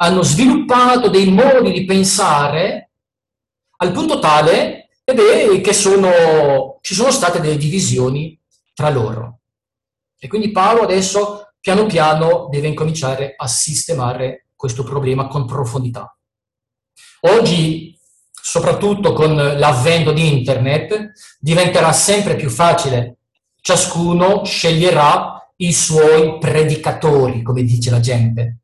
Hanno 0.00 0.22
sviluppato 0.22 1.08
dei 1.08 1.30
modi 1.30 1.72
di 1.72 1.84
pensare 1.84 2.90
al 3.76 3.92
punto 3.92 4.18
tale 4.18 4.90
che 5.04 5.72
sono, 5.72 6.78
ci 6.80 6.94
sono 6.94 7.10
state 7.10 7.40
delle 7.40 7.56
divisioni 7.56 8.38
tra 8.74 8.90
loro. 8.90 9.40
E 10.18 10.28
quindi 10.28 10.50
Paolo 10.50 10.82
adesso 10.82 11.52
piano 11.60 11.86
piano 11.86 12.48
deve 12.50 12.68
incominciare 12.68 13.34
a 13.36 13.46
sistemare 13.46 14.46
questo 14.54 14.82
problema 14.82 15.28
con 15.28 15.46
profondità. 15.46 16.16
Oggi, 17.20 17.98
soprattutto 18.30 19.12
con 19.12 19.34
l'avvento 19.34 20.12
di 20.12 20.32
Internet, 20.32 21.12
diventerà 21.38 21.92
sempre 21.92 22.36
più 22.36 22.50
facile. 22.50 23.17
Ciascuno 23.60 24.44
sceglierà 24.44 25.52
i 25.56 25.72
suoi 25.72 26.38
predicatori, 26.38 27.42
come 27.42 27.62
dice 27.62 27.90
la 27.90 28.00
gente. 28.00 28.58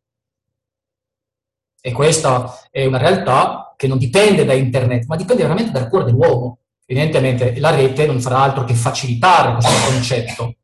E 1.80 1.92
questa 1.92 2.66
è 2.70 2.86
una 2.86 2.98
realtà 2.98 3.74
che 3.76 3.86
non 3.86 3.98
dipende 3.98 4.44
da 4.44 4.54
Internet, 4.54 5.04
ma 5.06 5.16
dipende 5.16 5.42
veramente 5.42 5.70
dal 5.70 5.88
cuore 5.88 6.06
dell'uomo. 6.06 6.58
Evidentemente 6.86 7.58
la 7.58 7.70
rete 7.70 8.06
non 8.06 8.20
farà 8.20 8.38
altro 8.38 8.64
che 8.64 8.74
facilitare 8.74 9.52
questo 9.52 9.90
concetto. 9.90 10.54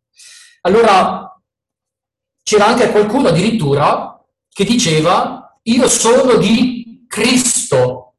Allora, 0.62 1.38
c'era 2.42 2.66
anche 2.66 2.90
qualcuno 2.90 3.28
addirittura 3.28 4.22
che 4.48 4.64
diceva 4.64 5.58
io 5.62 5.88
sono 5.88 6.36
di 6.36 7.04
Cristo. 7.06 8.14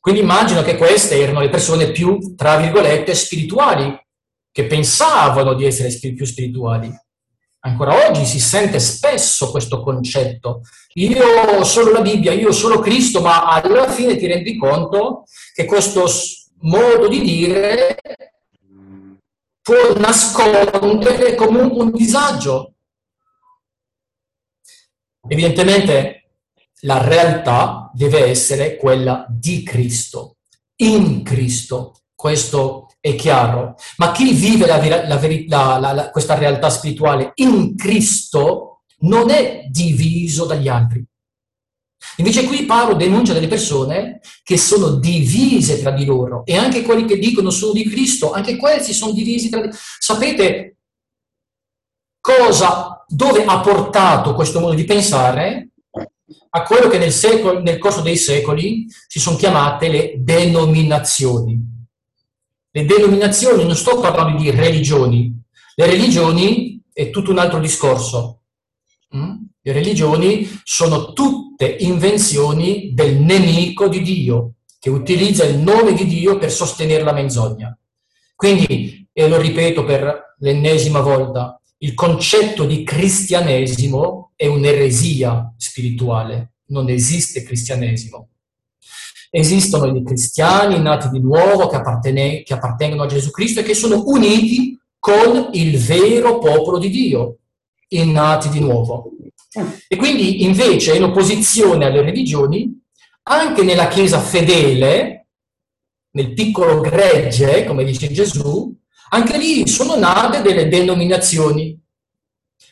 Quindi 0.00 0.20
immagino 0.20 0.62
che 0.62 0.76
queste 0.76 1.20
erano 1.20 1.40
le 1.40 1.48
persone 1.48 1.90
più, 1.90 2.34
tra 2.36 2.56
virgolette, 2.56 3.14
spirituali, 3.14 3.98
che 4.58 4.66
pensavano 4.66 5.54
di 5.54 5.64
essere 5.64 5.96
più 6.16 6.26
spirituali. 6.26 6.92
Ancora 7.60 8.08
oggi 8.08 8.24
si 8.24 8.40
sente 8.40 8.80
spesso 8.80 9.52
questo 9.52 9.80
concetto. 9.84 10.62
Io 10.94 11.62
sono 11.62 11.92
la 11.92 12.00
Bibbia, 12.00 12.32
io 12.32 12.50
sono 12.50 12.80
Cristo, 12.80 13.20
ma 13.20 13.44
alla 13.44 13.88
fine 13.88 14.16
ti 14.16 14.26
rendi 14.26 14.56
conto 14.56 15.26
che 15.54 15.64
questo 15.64 16.10
modo 16.62 17.06
di 17.06 17.20
dire 17.20 17.98
può 19.62 19.96
nascondere 19.96 21.36
comunque 21.36 21.84
un 21.84 21.92
disagio, 21.92 22.72
Evidentemente 25.30 26.30
la 26.80 27.06
realtà 27.06 27.90
deve 27.92 28.24
essere 28.24 28.76
quella 28.76 29.26
di 29.28 29.62
Cristo, 29.62 30.38
in 30.76 31.22
Cristo, 31.22 32.00
questo 32.14 32.87
è 33.00 33.14
chiaro. 33.14 33.76
Ma 33.96 34.12
chi 34.12 34.32
vive 34.32 34.66
la, 34.66 34.78
la, 35.46 35.92
la, 35.92 36.10
questa 36.10 36.34
realtà 36.34 36.70
spirituale 36.70 37.32
in 37.36 37.76
Cristo 37.76 38.82
non 39.00 39.30
è 39.30 39.66
diviso 39.68 40.44
dagli 40.44 40.68
altri. 40.68 41.04
Invece 42.16 42.44
qui 42.44 42.64
Paolo 42.64 42.94
denuncia 42.94 43.32
delle 43.32 43.48
persone 43.48 44.20
che 44.42 44.56
sono 44.56 44.90
divise 44.96 45.80
tra 45.80 45.90
di 45.90 46.04
loro 46.04 46.44
e 46.44 46.56
anche 46.56 46.82
quelli 46.82 47.04
che 47.04 47.18
dicono 47.18 47.50
sono 47.50 47.72
di 47.72 47.88
Cristo, 47.88 48.32
anche 48.32 48.56
questi 48.56 48.92
sono 48.92 49.12
divisi 49.12 49.48
tra 49.48 49.60
di 49.60 49.66
loro. 49.66 49.78
Sapete 49.98 50.76
cosa 52.20 53.04
dove 53.06 53.44
ha 53.44 53.60
portato 53.60 54.34
questo 54.34 54.60
modo 54.60 54.74
di 54.74 54.84
pensare 54.84 55.70
a 56.50 56.62
quello 56.62 56.88
che 56.88 56.98
nel, 56.98 57.12
secolo, 57.12 57.60
nel 57.60 57.78
corso 57.78 58.00
dei 58.00 58.16
secoli 58.16 58.86
si 59.06 59.18
sono 59.18 59.36
chiamate 59.36 59.88
le 59.88 60.14
denominazioni. 60.18 61.77
Le 62.70 62.84
denominazioni, 62.84 63.64
non 63.64 63.74
sto 63.74 63.98
parlando 64.00 64.40
di 64.40 64.50
religioni, 64.50 65.34
le 65.74 65.86
religioni 65.86 66.82
è 66.92 67.10
tutto 67.10 67.30
un 67.30 67.38
altro 67.38 67.60
discorso. 67.60 68.42
Mm? 69.16 69.36
Le 69.60 69.72
religioni 69.72 70.48
sono 70.64 71.12
tutte 71.12 71.76
invenzioni 71.80 72.92
del 72.92 73.16
nemico 73.16 73.88
di 73.88 74.02
Dio, 74.02 74.54
che 74.78 74.90
utilizza 74.90 75.44
il 75.44 75.58
nome 75.58 75.94
di 75.94 76.04
Dio 76.06 76.38
per 76.38 76.50
sostenere 76.50 77.04
la 77.04 77.12
menzogna. 77.12 77.76
Quindi, 78.34 79.08
e 79.12 79.28
lo 79.28 79.40
ripeto 79.40 79.84
per 79.84 80.36
l'ennesima 80.38 81.00
volta, 81.00 81.60
il 81.78 81.94
concetto 81.94 82.64
di 82.64 82.82
cristianesimo 82.82 84.32
è 84.34 84.46
un'eresia 84.46 85.54
spirituale, 85.56 86.54
non 86.66 86.88
esiste 86.88 87.42
cristianesimo. 87.42 88.28
Esistono 89.30 89.94
i 89.94 90.02
cristiani 90.02 90.80
nati 90.80 91.08
di 91.10 91.20
nuovo 91.20 91.68
che, 91.68 91.76
appartene, 91.76 92.42
che 92.42 92.54
appartengono 92.54 93.02
a 93.02 93.06
Gesù 93.06 93.30
Cristo 93.30 93.60
e 93.60 93.62
che 93.62 93.74
sono 93.74 94.04
uniti 94.06 94.78
con 94.98 95.50
il 95.52 95.78
vero 95.78 96.38
popolo 96.38 96.78
di 96.78 96.90
Dio, 96.90 97.36
i 97.88 98.10
nati 98.10 98.48
di 98.48 98.60
nuovo. 98.60 99.12
E 99.88 99.96
quindi 99.96 100.44
invece 100.44 100.96
in 100.96 101.04
opposizione 101.04 101.86
alle 101.86 102.02
religioni, 102.02 102.80
anche 103.24 103.62
nella 103.62 103.88
Chiesa 103.88 104.20
fedele, 104.20 105.26
nel 106.10 106.32
piccolo 106.32 106.80
gregge, 106.80 107.64
come 107.64 107.84
dice 107.84 108.10
Gesù, 108.10 108.74
anche 109.10 109.38
lì 109.38 109.66
sono 109.66 109.96
nate 109.96 110.42
delle 110.42 110.68
denominazioni. 110.68 111.78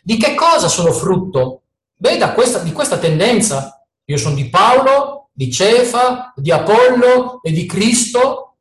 Di 0.02 0.16
che 0.16 0.34
cosa 0.34 0.68
sono 0.68 0.92
frutto? 0.92 1.62
Beh, 1.96 2.18
questa, 2.34 2.58
di 2.58 2.72
questa 2.72 2.98
tendenza. 2.98 3.86
Io 4.04 4.18
sono 4.18 4.34
di 4.34 4.48
Paolo, 4.48 5.15
di 5.36 5.52
Cefa, 5.52 6.32
di 6.34 6.50
Apollo 6.50 7.42
e 7.42 7.52
di 7.52 7.66
Cristo. 7.66 8.56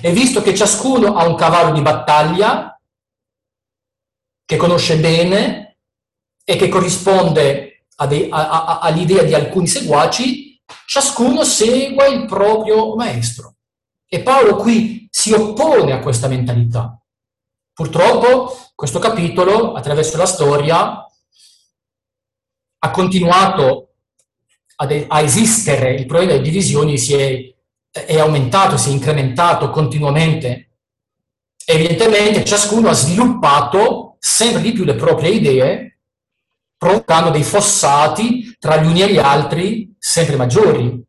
E 0.00 0.12
visto 0.12 0.42
che 0.42 0.56
ciascuno 0.56 1.14
ha 1.14 1.26
un 1.26 1.36
cavallo 1.36 1.72
di 1.72 1.82
battaglia, 1.82 2.78
che 4.44 4.56
conosce 4.56 4.98
bene 4.98 5.78
e 6.44 6.56
che 6.56 6.68
corrisponde 6.68 7.86
all'idea 7.94 9.22
di 9.22 9.34
alcuni 9.34 9.68
seguaci, 9.68 10.60
ciascuno 10.86 11.44
segue 11.44 12.08
il 12.08 12.26
proprio 12.26 12.96
maestro. 12.96 13.54
E 14.06 14.20
Paolo 14.20 14.56
qui 14.56 15.06
si 15.08 15.32
oppone 15.32 15.92
a 15.92 16.00
questa 16.00 16.26
mentalità. 16.26 17.00
Purtroppo 17.72 18.70
questo 18.74 18.98
capitolo, 18.98 19.74
attraverso 19.74 20.16
la 20.16 20.26
storia, 20.26 21.06
ha 22.82 22.90
continuato 22.90 23.89
a 25.08 25.20
esistere, 25.20 25.94
il 25.94 26.06
problema 26.06 26.32
delle 26.32 26.44
divisioni 26.44 26.96
si 26.96 27.14
è, 27.14 27.54
è 27.90 28.18
aumentato, 28.18 28.78
si 28.78 28.88
è 28.88 28.92
incrementato 28.92 29.68
continuamente. 29.70 30.70
Evidentemente 31.66 32.44
ciascuno 32.44 32.88
ha 32.88 32.94
sviluppato 32.94 34.16
sempre 34.18 34.62
di 34.62 34.72
più 34.72 34.84
le 34.84 34.94
proprie 34.94 35.30
idee, 35.30 35.98
provocando 36.78 37.30
dei 37.30 37.42
fossati 37.42 38.56
tra 38.58 38.78
gli 38.78 38.86
uni 38.86 39.02
e 39.02 39.12
gli 39.12 39.18
altri 39.18 39.94
sempre 39.98 40.36
maggiori. 40.36 41.04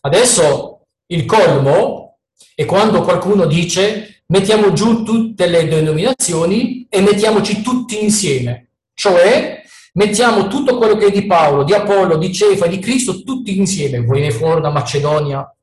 Adesso 0.00 0.86
il 1.06 1.26
colmo 1.26 2.18
è 2.54 2.64
quando 2.64 3.02
qualcuno 3.02 3.44
dice 3.44 4.24
mettiamo 4.26 4.72
giù 4.72 5.02
tutte 5.02 5.46
le 5.46 5.68
denominazioni 5.68 6.86
e 6.88 7.02
mettiamoci 7.02 7.60
tutti 7.60 8.02
insieme. 8.02 8.70
Cioè, 8.94 9.61
mettiamo 9.92 10.46
tutto 10.48 10.76
quello 10.78 10.96
che 10.96 11.06
è 11.06 11.10
di 11.10 11.26
Paolo, 11.26 11.64
di 11.64 11.74
Apollo, 11.74 12.16
di 12.16 12.32
Cefa, 12.32 12.66
di 12.66 12.78
Cristo, 12.78 13.22
tutti 13.22 13.56
insieme. 13.56 14.00
Viene 14.00 14.30
fuori 14.30 14.60
una 14.60 14.70
Macedonia 14.70 15.54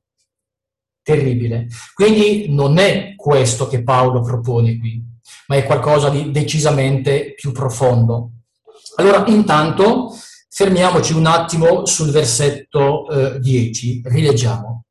terribile. 1.02 1.68
Quindi 1.94 2.48
non 2.50 2.78
è 2.78 3.16
questo 3.16 3.68
che 3.68 3.84
Paolo 3.84 4.22
propone 4.22 4.78
qui, 4.78 5.04
ma 5.48 5.56
è 5.56 5.66
qualcosa 5.66 6.10
di 6.10 6.32
decisamente 6.32 7.34
più 7.34 7.52
profondo. 7.52 8.32
Allora, 8.96 9.26
intanto, 9.28 10.14
fermiamoci 10.50 11.14
un 11.14 11.26
attimo 11.26 11.86
sul 11.86 12.12
versetto 12.12 13.10
eh, 13.10 13.40
10, 13.40 14.02
rileggiamo. 14.06 14.84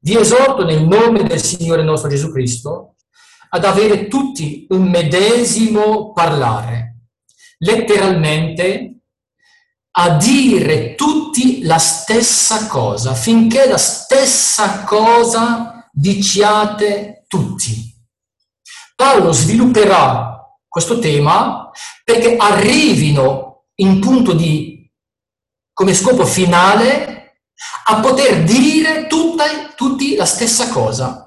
Vi 0.00 0.16
esorto 0.16 0.64
nel 0.64 0.86
nome 0.86 1.22
del 1.22 1.42
Signore 1.42 1.82
nostro 1.82 2.08
Gesù 2.08 2.30
Cristo 2.30 2.94
ad 3.48 3.64
avere 3.64 4.08
tutti 4.08 4.66
un 4.70 4.88
medesimo 4.88 6.12
parlare, 6.12 6.85
letteralmente 7.58 8.96
a 9.98 10.16
dire 10.16 10.94
tutti 10.94 11.62
la 11.62 11.78
stessa 11.78 12.66
cosa, 12.66 13.14
finché 13.14 13.66
la 13.66 13.78
stessa 13.78 14.84
cosa 14.84 15.88
diciate 15.90 17.24
tutti. 17.26 17.94
Paolo 18.94 19.32
svilupperà 19.32 20.36
questo 20.68 20.98
tema 20.98 21.70
perché 22.04 22.36
arrivino 22.36 23.64
in 23.76 24.00
punto 24.00 24.32
di, 24.32 24.90
come 25.72 25.94
scopo 25.94 26.26
finale, 26.26 27.40
a 27.86 28.00
poter 28.00 28.44
dire 28.44 29.06
tutta, 29.06 29.72
tutti 29.74 30.14
la 30.16 30.26
stessa 30.26 30.68
cosa. 30.68 31.22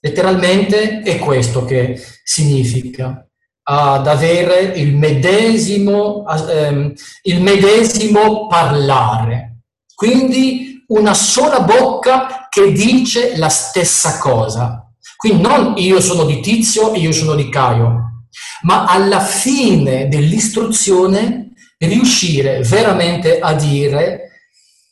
Letteralmente 0.00 1.02
è 1.02 1.18
questo 1.18 1.64
che 1.64 2.02
significa. 2.22 3.26
Ad 3.66 4.06
avere 4.06 4.72
il 4.76 4.94
medesimo, 4.94 6.24
ehm, 6.26 6.92
il 7.22 7.40
medesimo 7.40 8.46
parlare. 8.46 9.62
Quindi 9.94 10.84
una 10.88 11.14
sola 11.14 11.60
bocca 11.60 12.48
che 12.50 12.72
dice 12.72 13.36
la 13.36 13.48
stessa 13.48 14.18
cosa. 14.18 14.92
Quindi 15.16 15.42
non 15.42 15.74
io 15.76 16.00
sono 16.00 16.24
di 16.24 16.40
Tizio 16.40 16.92
e 16.92 16.98
io 16.98 17.12
sono 17.12 17.34
di 17.34 17.48
Caio, 17.48 18.26
ma 18.62 18.84
alla 18.84 19.20
fine 19.20 20.08
dell'istruzione 20.08 21.52
riuscire 21.78 22.60
veramente 22.60 23.38
a 23.40 23.54
dire 23.54 24.20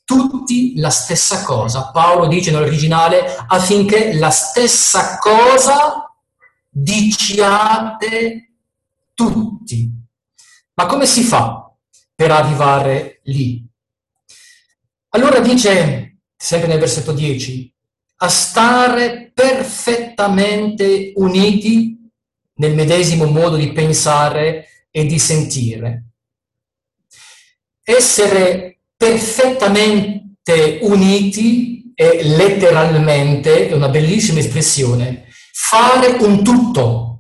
tutti 0.05 0.79
la 0.79 0.91
stessa 0.91 1.43
cosa. 1.43 1.91
Paolo 1.93 2.27
dice 2.27 2.51
nell'originale 2.51 3.37
affinché 3.47 4.15
la 4.15 4.31
stessa 4.31 5.19
cosa 5.19 6.11
diciate 6.71 8.52
tutti. 9.15 9.91
Ma 10.75 10.87
come 10.87 11.07
si 11.07 11.23
fa 11.23 11.73
per 12.15 12.31
arrivare 12.31 13.21
lì? 13.25 13.65
Allora 15.11 15.41
dice, 15.41 16.19
sempre 16.37 16.69
nel 16.69 16.79
versetto 16.79 17.13
10, 17.13 17.75
a 18.17 18.29
stare 18.29 19.31
perfettamente 19.35 21.13
uniti 21.17 21.99
nel 22.55 22.75
medesimo 22.75 23.27
modo 23.27 23.57
di 23.57 23.73
pensare 23.73 24.87
e 24.91 25.05
di 25.05 25.19
sentire. 25.19 26.05
Essere 27.83 28.79
perfettamente 28.97 30.79
uniti 30.83 31.93
è 31.95 32.23
letteralmente, 32.23 33.69
è 33.69 33.73
una 33.73 33.89
bellissima 33.89 34.39
espressione, 34.39 35.27
fare 35.53 36.09
un 36.25 36.43
tutto 36.43 37.12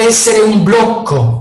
essere 0.00 0.40
un 0.40 0.62
blocco. 0.62 1.38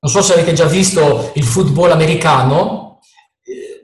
Non 0.00 0.10
so 0.10 0.20
se 0.20 0.32
avete 0.32 0.52
già 0.52 0.66
visto 0.66 1.30
il 1.34 1.44
football 1.44 1.92
americano, 1.92 3.00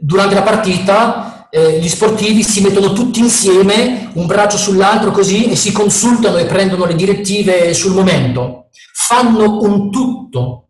durante 0.00 0.34
la 0.34 0.42
partita 0.42 1.48
eh, 1.50 1.78
gli 1.78 1.88
sportivi 1.88 2.42
si 2.42 2.60
mettono 2.60 2.92
tutti 2.92 3.20
insieme, 3.20 4.10
un 4.14 4.26
braccio 4.26 4.56
sull'altro 4.56 5.10
così, 5.10 5.50
e 5.50 5.56
si 5.56 5.72
consultano 5.72 6.36
e 6.36 6.46
prendono 6.46 6.84
le 6.84 6.94
direttive 6.94 7.72
sul 7.74 7.94
momento. 7.94 8.68
Fanno 8.94 9.60
un 9.60 9.90
tutto. 9.90 10.68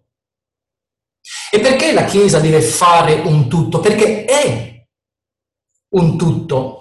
E 1.50 1.60
perché 1.60 1.92
la 1.92 2.04
Chiesa 2.04 2.38
deve 2.40 2.60
fare 2.60 3.14
un 3.14 3.48
tutto? 3.48 3.80
Perché 3.80 4.24
è 4.24 4.86
un 5.90 6.16
tutto. 6.16 6.77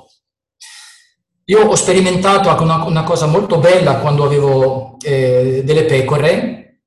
Io 1.50 1.66
ho 1.66 1.76
sperimentato 1.76 2.50
una, 2.62 2.84
una 2.84 3.04
cosa 3.04 3.26
molto 3.26 3.58
bella 3.58 4.00
quando 4.00 4.26
avevo 4.26 4.98
eh, 5.02 5.62
delle 5.64 5.86
pecore 5.86 6.82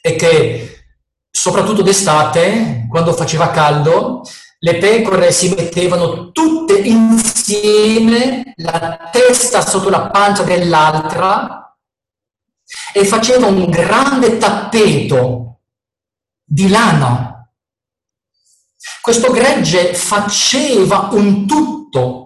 e 0.00 0.14
che 0.14 0.84
soprattutto 1.28 1.82
d'estate, 1.82 2.86
quando 2.88 3.12
faceva 3.12 3.50
caldo, 3.50 4.22
le 4.60 4.76
pecore 4.76 5.32
si 5.32 5.52
mettevano 5.52 6.30
tutte 6.30 6.78
insieme, 6.78 8.54
la 8.58 9.10
testa 9.10 9.60
sotto 9.60 9.90
la 9.90 10.08
pancia 10.10 10.44
dell'altra 10.44 11.76
e 12.92 13.04
facevano 13.04 13.48
un 13.48 13.68
grande 13.68 14.38
tappeto 14.38 15.60
di 16.44 16.68
lana. 16.68 17.50
Questo 19.00 19.32
gregge 19.32 19.92
faceva 19.92 21.08
un 21.10 21.46
tutto 21.46 22.23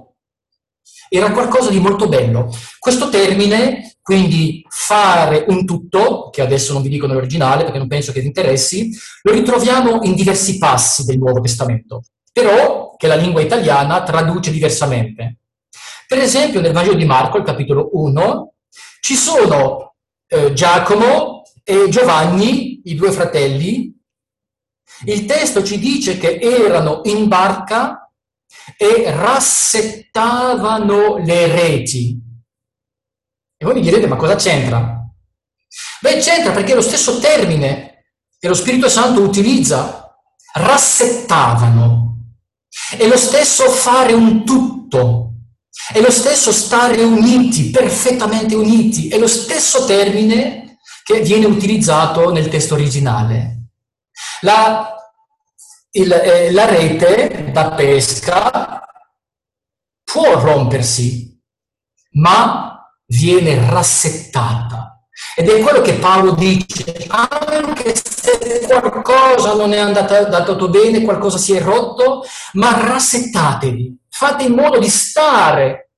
era 1.08 1.32
qualcosa 1.32 1.70
di 1.70 1.80
molto 1.80 2.08
bello. 2.08 2.50
Questo 2.78 3.08
termine, 3.08 3.96
quindi 4.02 4.64
fare 4.68 5.44
un 5.48 5.64
tutto, 5.64 6.30
che 6.30 6.42
adesso 6.42 6.72
non 6.72 6.82
vi 6.82 6.88
dico 6.88 7.06
nell'originale 7.06 7.64
perché 7.64 7.78
non 7.78 7.88
penso 7.88 8.12
che 8.12 8.20
vi 8.20 8.26
interessi, 8.26 8.90
lo 9.22 9.32
ritroviamo 9.32 10.02
in 10.02 10.14
diversi 10.14 10.58
passi 10.58 11.04
del 11.04 11.18
Nuovo 11.18 11.40
Testamento, 11.40 12.02
però 12.32 12.94
che 12.96 13.06
la 13.06 13.16
lingua 13.16 13.40
italiana 13.40 14.02
traduce 14.02 14.50
diversamente. 14.50 15.38
Per 16.06 16.18
esempio 16.18 16.60
nel 16.60 16.72
Vangelo 16.72 16.96
di 16.96 17.04
Marco, 17.04 17.36
il 17.36 17.44
capitolo 17.44 17.90
1, 17.92 18.54
ci 19.00 19.14
sono 19.14 19.94
eh, 20.26 20.52
Giacomo 20.52 21.42
e 21.62 21.88
Giovanni, 21.88 22.80
i 22.84 22.94
due 22.94 23.12
fratelli. 23.12 23.94
Il 25.04 25.26
testo 25.26 25.62
ci 25.62 25.78
dice 25.78 26.16
che 26.16 26.38
erano 26.40 27.02
in 27.04 27.28
barca 27.28 28.07
e 28.80 29.10
rassettavano 29.10 31.18
le 31.18 31.48
reti. 31.48 32.16
E 33.56 33.64
voi 33.64 33.74
mi 33.74 33.80
direte, 33.80 34.06
ma 34.06 34.14
cosa 34.14 34.36
c'entra? 34.36 35.04
Beh, 36.00 36.18
c'entra 36.18 36.52
perché 36.52 36.72
è 36.72 36.74
lo 36.76 36.80
stesso 36.80 37.18
termine 37.18 38.04
che 38.38 38.46
lo 38.46 38.54
Spirito 38.54 38.88
Santo 38.88 39.20
utilizza, 39.20 40.16
rassettavano. 40.52 42.36
È 42.96 43.04
lo 43.04 43.16
stesso 43.16 43.68
fare 43.68 44.12
un 44.12 44.44
tutto, 44.44 45.32
è 45.92 46.00
lo 46.00 46.12
stesso 46.12 46.52
stare 46.52 47.02
uniti, 47.02 47.70
perfettamente 47.70 48.54
uniti, 48.54 49.08
è 49.08 49.18
lo 49.18 49.26
stesso 49.26 49.86
termine 49.86 50.78
che 51.02 51.20
viene 51.20 51.46
utilizzato 51.46 52.30
nel 52.30 52.48
testo 52.48 52.74
originale. 52.74 53.70
La 54.42 54.97
il, 55.90 56.12
eh, 56.12 56.52
la 56.52 56.66
rete 56.66 57.50
da 57.52 57.70
pesca 57.72 58.82
può 60.04 60.38
rompersi, 60.38 61.40
ma 62.12 62.82
viene 63.06 63.70
rassettata. 63.70 65.02
Ed 65.34 65.48
è 65.48 65.60
quello 65.60 65.80
che 65.80 65.94
Paolo 65.94 66.32
dice, 66.32 67.06
anche 67.08 67.94
se 67.94 68.66
qualcosa 68.68 69.54
non 69.54 69.72
è 69.72 69.78
andato, 69.78 70.14
andato 70.14 70.68
bene, 70.68 71.02
qualcosa 71.02 71.38
si 71.38 71.54
è 71.54 71.62
rotto, 71.62 72.24
ma 72.54 72.86
rassettatevi, 72.86 73.98
fate 74.08 74.44
in 74.44 74.54
modo 74.54 74.78
di 74.78 74.88
stare, 74.88 75.90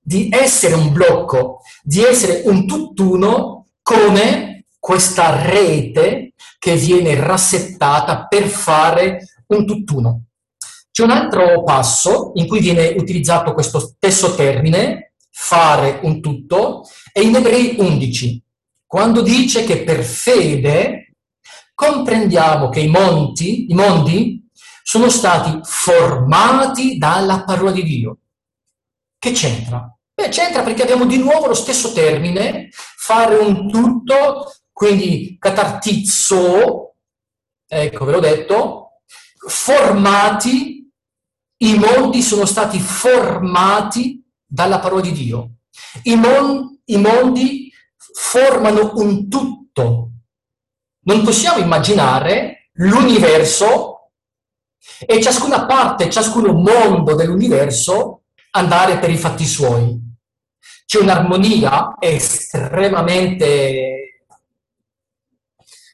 di 0.00 0.28
essere 0.32 0.74
un 0.74 0.92
blocco, 0.92 1.60
di 1.82 2.02
essere 2.02 2.42
un 2.46 2.66
tutt'uno 2.66 3.68
come 3.82 4.66
questa 4.78 5.42
rete 5.42 6.25
che 6.66 6.74
viene 6.74 7.14
rassettata 7.14 8.26
per 8.26 8.48
fare 8.48 9.24
un 9.46 9.64
tutt'uno. 9.64 10.24
C'è 10.90 11.04
un 11.04 11.12
altro 11.12 11.62
passo 11.62 12.32
in 12.34 12.48
cui 12.48 12.58
viene 12.58 12.88
utilizzato 12.98 13.52
questo 13.52 13.78
stesso 13.78 14.34
termine, 14.34 15.12
fare 15.30 16.00
un 16.02 16.20
tutto, 16.20 16.82
è 17.12 17.20
in 17.20 17.36
Ebrei 17.36 17.76
11, 17.78 18.42
quando 18.84 19.22
dice 19.22 19.62
che 19.62 19.84
per 19.84 20.02
fede 20.02 21.14
comprendiamo 21.72 22.68
che 22.68 22.80
i 22.80 22.88
monti, 22.88 23.70
i 23.70 23.74
mondi, 23.74 24.44
sono 24.82 25.08
stati 25.08 25.60
formati 25.62 26.98
dalla 26.98 27.44
parola 27.44 27.70
di 27.70 27.84
Dio. 27.84 28.18
Che 29.20 29.30
c'entra? 29.30 29.88
Beh, 30.12 30.30
c'entra 30.30 30.64
perché 30.64 30.82
abbiamo 30.82 31.06
di 31.06 31.18
nuovo 31.18 31.46
lo 31.46 31.54
stesso 31.54 31.92
termine, 31.92 32.70
fare 32.72 33.36
un 33.36 33.70
tutto 33.70 34.50
quindi 34.76 35.38
catartizzo, 35.38 36.96
ecco 37.66 38.04
ve 38.04 38.12
l'ho 38.12 38.20
detto, 38.20 39.00
formati, 39.48 40.92
i 41.62 41.78
mondi 41.78 42.20
sono 42.20 42.44
stati 42.44 42.78
formati 42.78 44.22
dalla 44.44 44.78
parola 44.78 45.00
di 45.00 45.12
Dio. 45.12 45.60
I, 46.02 46.16
mon- 46.16 46.78
I 46.84 46.98
mondi 46.98 47.72
formano 47.96 48.92
un 48.96 49.30
tutto. 49.30 50.10
Non 51.04 51.24
possiamo 51.24 51.64
immaginare 51.64 52.68
l'universo 52.74 54.10
e 55.06 55.22
ciascuna 55.22 55.64
parte, 55.64 56.10
ciascuno 56.10 56.52
mondo 56.52 57.14
dell'universo 57.14 58.24
andare 58.50 58.98
per 58.98 59.08
i 59.08 59.16
fatti 59.16 59.46
suoi. 59.46 59.98
C'è 60.84 61.00
un'armonia 61.00 61.94
estremamente 61.98 64.05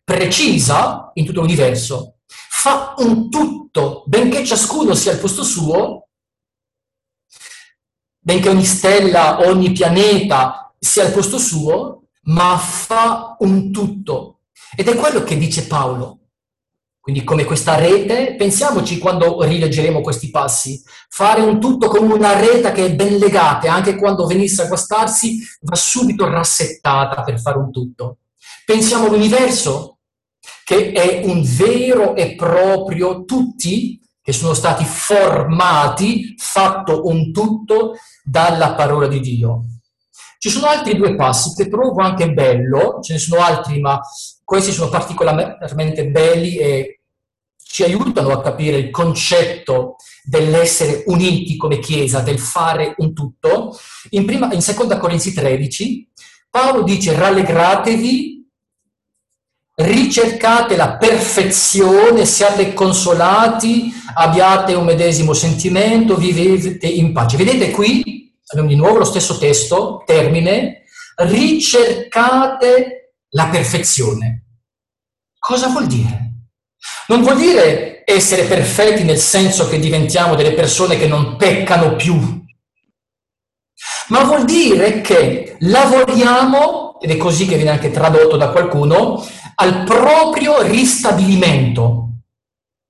precisa 0.05 1.11
in 1.15 1.25
tutto 1.25 1.41
l'universo, 1.41 2.19
fa 2.27 2.95
un 2.99 3.31
tutto, 3.31 4.05
benché 4.07 4.45
ciascuno 4.45 4.95
sia 4.95 5.13
al 5.13 5.19
posto 5.19 5.43
suo, 5.43 6.09
benché 8.19 8.49
ogni 8.49 8.65
stella, 8.65 9.41
ogni 9.47 9.73
pianeta 9.73 10.75
sia 10.79 11.05
al 11.05 11.13
posto 11.13 11.39
suo, 11.39 12.09
ma 12.25 12.57
fa 12.57 13.37
un 13.41 13.73
tutto. 13.73 14.41
Ed 14.77 14.89
è 14.89 14.95
quello 14.95 15.23
che 15.23 15.37
dice 15.37 15.67
Paolo. 15.67 16.19
Quindi 17.01 17.25
come 17.25 17.45
questa 17.45 17.75
rete, 17.75 18.37
pensiamoci 18.37 18.99
quando 18.99 19.43
rileggeremo 19.43 20.01
questi 20.01 20.31
passi, 20.31 20.81
fare 21.09 21.41
un 21.41 21.59
tutto 21.59 21.89
come 21.89 22.15
una 22.15 22.39
rete 22.39 22.71
che 22.71 22.87
è 22.87 22.95
ben 22.95 23.17
legata, 23.17 23.73
anche 23.73 23.97
quando 23.97 24.25
venisse 24.25 24.63
a 24.63 24.69
guastarsi 24.69 25.41
va 25.63 25.75
subito 25.75 26.29
rassettata 26.29 27.25
per 27.25 27.41
fare 27.41 27.59
un 27.59 27.73
tutto. 27.73 28.19
Pensiamo 28.65 29.07
all'universo, 29.07 29.92
che 30.65 30.93
è 30.93 31.23
un 31.25 31.43
vero 31.45 32.15
e 32.15 32.35
proprio 32.35 33.25
tutti 33.25 34.01
che 34.23 34.33
sono 34.33 34.55
stati 34.55 34.85
formati, 34.85 36.35
fatto 36.39 37.07
un 37.07 37.33
tutto 37.33 37.97
dalla 38.23 38.75
parola 38.75 39.09
di 39.09 39.21
Dio. 39.21 39.65
Ci 40.39 40.49
sono 40.49 40.67
altri 40.67 40.97
due 40.97 41.15
passi 41.15 41.55
che 41.55 41.69
trovo 41.69 42.01
anche 42.03 42.33
bello, 42.33 42.99
ce 43.01 43.15
ne 43.15 43.19
sono 43.19 43.43
altri, 43.43 43.81
ma 43.81 44.01
questi 44.45 44.73
sono 44.73 44.91
particolarmente 44.91 46.09
belli 46.09 46.57
e 46.57 47.01
ci 47.57 47.85
aiutano 47.85 48.31
a 48.31 48.43
capire 48.43 48.77
il 48.77 48.91
concetto 48.91 49.97
dell'essere 50.23 51.05
uniti 51.07 51.57
come 51.57 51.79
Chiesa, 51.79 52.21
del 52.21 52.39
fare 52.39 52.95
un 52.99 53.15
tutto. 53.15 53.77
In, 54.11 54.25
prima, 54.25 54.53
in 54.53 54.63
seconda 54.63 54.99
Corinzi 54.99 55.33
13, 55.33 56.11
Paolo 56.51 56.83
dice 56.83 57.15
rallegratevi, 57.15 58.32
ricercate 59.75 60.77
la 60.77 60.97
perfezione, 60.97 62.27
siate 62.27 62.75
consolati, 62.75 63.93
abbiate 64.15 64.75
un 64.75 64.85
medesimo 64.85 65.33
sentimento, 65.33 66.17
vivete 66.17 66.87
in 66.87 67.13
pace. 67.13 67.37
Vedete 67.37 67.71
qui, 67.71 68.33
abbiamo 68.47 68.69
di 68.69 68.77
nuovo 68.77 68.99
lo 68.99 69.05
stesso 69.05 69.39
testo, 69.39 70.03
termine, 70.05 70.83
ricercate 71.17 73.15
la 73.31 73.49
perfezione. 73.49 74.45
Cosa 75.39 75.69
vuol 75.69 75.87
dire? 75.87 76.31
Non 77.09 77.23
vuol 77.23 77.37
dire 77.37 78.03
essere 78.05 78.45
perfetti 78.45 79.05
nel 79.05 79.19
senso 79.19 79.69
che 79.69 79.79
diventiamo 79.79 80.35
delle 80.35 80.53
persone 80.53 80.99
che 80.99 81.07
non 81.07 81.37
peccano 81.37 81.97
più, 81.97 82.41
ma 84.09 84.25
vuol 84.25 84.45
dire 84.45 85.01
che 85.01 85.57
lavoriamo, 85.61 87.01
ed 87.01 87.11
è 87.11 87.17
così 87.17 87.47
che 87.47 87.57
viene 87.57 87.71
anche 87.71 87.91
tradotto 87.91 88.37
da 88.37 88.51
qualcuno, 88.51 89.25
al 89.63 89.85
proprio 89.85 90.61
ristabilimento, 90.63 92.09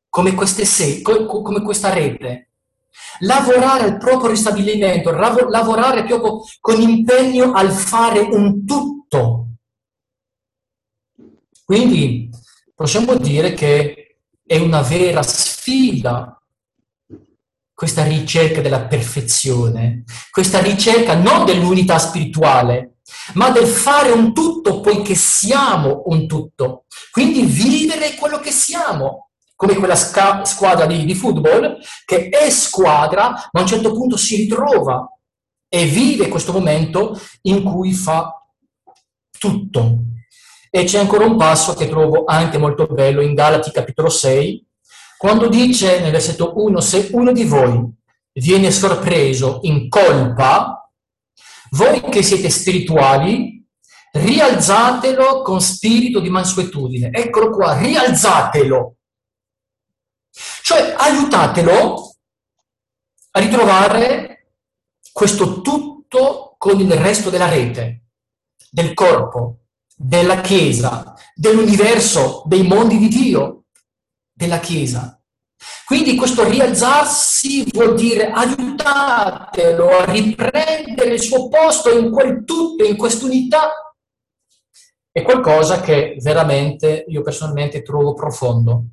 come, 0.08 0.35
sei, 0.46 1.02
come 1.02 1.62
questa 1.62 1.92
rete. 1.92 2.48
Lavorare 3.20 3.85
al 3.85 3.98
proprio 3.98 4.30
ristabilimento, 4.30 5.11
lavorare 5.12 6.04
proprio 6.04 6.40
con 6.61 6.80
impegno 6.80 7.52
al 7.52 7.70
fare 7.70 8.20
un 8.20 8.64
tutto. 8.64 9.48
Quindi 11.64 12.30
possiamo 12.74 13.16
dire 13.16 13.52
che 13.52 14.16
è 14.44 14.58
una 14.58 14.80
vera 14.80 15.22
sfida 15.22 16.42
questa 17.74 18.04
ricerca 18.04 18.61
della 18.61 18.87
perfezione, 18.87 20.04
questa 20.30 20.61
ricerca 20.61 21.14
non 21.14 21.44
dell'unità 21.44 21.98
spirituale, 21.98 22.91
ma 23.35 23.51
del 23.51 23.66
fare 23.66 24.11
un 24.11 24.33
tutto 24.33 24.81
poiché 24.81 25.14
siamo 25.14 26.03
un 26.07 26.27
tutto. 26.27 26.85
Quindi 27.11 27.42
vivere 27.42 28.14
quello 28.14 28.38
che 28.38 28.51
siamo, 28.51 29.31
come 29.55 29.75
quella 29.75 29.96
sca- 29.96 30.44
squadra 30.44 30.87
di, 30.87 31.05
di 31.05 31.14
football 31.14 31.79
che 32.05 32.29
è 32.29 32.51
squadra, 32.51 33.31
ma 33.31 33.61
a 33.61 33.61
un 33.61 33.66
certo 33.66 33.92
punto 33.92 34.16
si 34.16 34.37
ritrova 34.37 35.07
e 35.68 35.85
vive 35.87 36.29
questo 36.29 36.53
momento 36.53 37.18
in 37.42 37.62
cui 37.62 37.92
fa 37.92 38.44
tutto. 39.38 39.98
E 40.70 40.85
c'è 40.85 40.98
ancora 40.98 41.25
un 41.25 41.37
passo 41.37 41.75
che 41.75 41.88
trovo 41.88 42.25
anche 42.27 42.59
molto 42.59 42.87
bello 42.87 43.20
in 43.20 43.35
Galati 43.35 43.70
capitolo 43.70 44.09
6, 44.09 44.66
quando 45.22 45.48
dice 45.48 46.01
nel 46.01 46.11
versetto 46.11 46.53
1, 46.57 46.81
se 46.81 47.11
uno 47.12 47.31
di 47.31 47.44
voi 47.44 47.88
viene 48.33 48.72
sorpreso 48.72 49.61
in 49.62 49.88
colpa, 49.88 50.82
voi 51.72 52.00
che 52.00 52.22
siete 52.22 52.50
spirituali, 52.50 53.64
rialzatelo 54.12 55.42
con 55.42 55.61
spirito 55.61 56.20
di 56.20 56.28
mansuetudine. 56.28 57.11
Eccolo 57.12 57.50
qua, 57.50 57.78
rialzatelo. 57.78 58.96
Cioè 60.62 60.94
aiutatelo 60.96 62.16
a 63.32 63.40
ritrovare 63.40 64.54
questo 65.12 65.61
tutto 65.61 66.54
con 66.58 66.78
il 66.80 66.92
resto 66.92 67.30
della 67.30 67.48
rete, 67.48 68.04
del 68.70 68.94
corpo, 68.94 69.64
della 69.94 70.40
Chiesa, 70.40 71.14
dell'universo, 71.35 72.42
dei 72.46 72.62
mondi 72.62 72.98
di 72.98 73.08
Dio, 73.08 73.64
della 74.32 74.58
Chiesa. 74.58 75.21
Quindi 75.85 76.16
questo 76.16 76.48
rialzarsi 76.48 77.66
vuol 77.72 77.94
dire 77.94 78.31
aiutatelo 78.31 79.88
a 79.88 80.05
riprendere 80.05 81.14
il 81.14 81.20
suo 81.20 81.48
posto 81.48 81.96
in 81.96 82.11
quel 82.11 82.44
tutto, 82.44 82.85
in 82.85 82.96
quest'unità. 82.96 83.70
È 85.11 85.22
qualcosa 85.22 85.81
che 85.81 86.16
veramente 86.20 87.05
io 87.09 87.22
personalmente 87.22 87.83
trovo 87.83 88.14
profondo. 88.14 88.85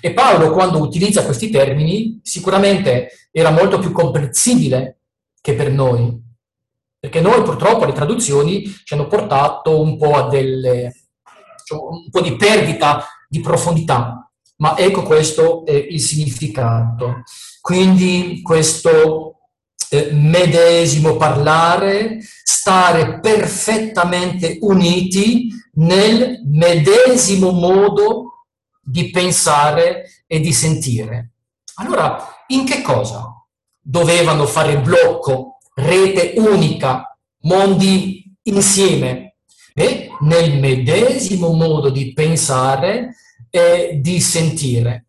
E 0.00 0.12
Paolo, 0.12 0.52
quando 0.52 0.78
utilizza 0.78 1.24
questi 1.24 1.50
termini, 1.50 2.20
sicuramente 2.22 3.28
era 3.30 3.50
molto 3.50 3.78
più 3.78 3.92
comprensibile 3.92 4.98
che 5.40 5.54
per 5.54 5.70
noi, 5.70 6.20
perché 6.98 7.20
noi 7.20 7.42
purtroppo 7.42 7.84
le 7.84 7.92
traduzioni 7.92 8.64
ci 8.84 8.94
hanno 8.94 9.08
portato 9.08 9.80
un 9.80 9.98
po' 9.98 10.14
a 10.14 10.28
delle, 10.28 10.92
un 11.70 12.10
po' 12.10 12.20
di 12.20 12.36
perdita 12.36 13.04
di 13.28 13.40
profondità, 13.40 14.21
ma 14.62 14.78
ecco 14.78 15.02
questo 15.02 15.66
è 15.66 15.72
il 15.72 16.00
significato. 16.00 17.24
Quindi 17.60 18.40
questo 18.42 19.40
eh, 19.90 20.10
medesimo 20.12 21.16
parlare, 21.16 22.20
stare 22.44 23.18
perfettamente 23.18 24.58
uniti 24.60 25.48
nel 25.74 26.42
medesimo 26.46 27.50
modo 27.50 28.46
di 28.80 29.10
pensare 29.10 30.22
e 30.28 30.38
di 30.38 30.52
sentire. 30.52 31.32
Allora, 31.76 32.44
in 32.48 32.64
che 32.64 32.82
cosa 32.82 33.44
dovevano 33.80 34.46
fare 34.46 34.78
blocco 34.78 35.58
rete 35.74 36.34
unica, 36.36 37.18
mondi 37.40 38.32
insieme, 38.44 39.38
e 39.74 40.08
nel 40.20 40.60
medesimo 40.60 41.48
modo 41.48 41.90
di 41.90 42.12
pensare 42.12 43.16
e 43.54 43.98
di 44.00 44.18
sentire. 44.18 45.06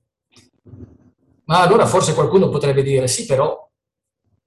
Ma 1.46 1.62
allora 1.62 1.86
forse 1.86 2.14
qualcuno 2.14 2.50
potrebbe 2.50 2.84
dire, 2.84 3.08
sì, 3.08 3.26
però 3.26 3.58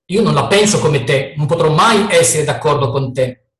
io 0.09 0.23
non 0.23 0.35
la 0.35 0.47
penso 0.47 0.79
come 0.81 1.03
te, 1.03 1.33
non 1.37 1.47
potrò 1.47 1.71
mai 1.73 2.07
essere 2.11 2.45
d'accordo 2.45 2.91
con 2.91 3.13
te. 3.15 3.53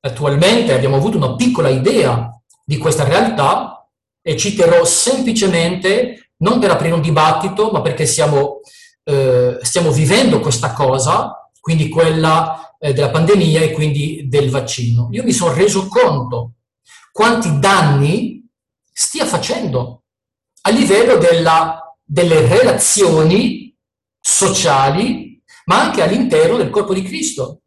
Attualmente 0.00 0.72
abbiamo 0.72 0.96
avuto 0.96 1.18
una 1.18 1.36
piccola 1.36 1.68
idea 1.68 2.30
di 2.64 2.78
questa 2.78 3.04
realtà 3.04 3.86
e 4.22 4.36
citerò 4.36 4.82
semplicemente, 4.84 6.32
non 6.38 6.58
per 6.58 6.70
aprire 6.70 6.94
un 6.94 7.02
dibattito, 7.02 7.70
ma 7.70 7.82
perché 7.82 8.06
siamo, 8.06 8.60
eh, 9.04 9.58
stiamo 9.60 9.90
vivendo 9.90 10.40
questa 10.40 10.72
cosa 10.72 11.34
quindi 11.60 11.90
quella 11.90 12.76
eh, 12.78 12.94
della 12.94 13.10
pandemia 13.10 13.60
e 13.60 13.72
quindi 13.72 14.26
del 14.26 14.48
vaccino. 14.48 15.08
Io 15.12 15.22
mi 15.22 15.32
sono 15.32 15.52
reso 15.52 15.86
conto 15.86 16.54
quanti 17.12 17.58
danni 17.58 18.39
stia 18.92 19.24
facendo 19.24 20.04
a 20.62 20.70
livello 20.70 21.16
della, 21.16 21.96
delle 22.04 22.46
relazioni 22.46 23.74
sociali, 24.20 25.42
ma 25.66 25.80
anche 25.80 26.02
all'interno 26.02 26.56
del 26.56 26.70
corpo 26.70 26.92
di 26.92 27.02
Cristo. 27.02 27.62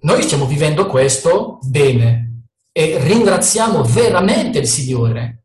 Noi 0.00 0.22
stiamo 0.22 0.46
vivendo 0.46 0.86
questo 0.86 1.58
bene 1.62 2.44
e 2.72 2.98
ringraziamo 2.98 3.82
veramente 3.82 4.58
il 4.58 4.66
Signore. 4.66 5.44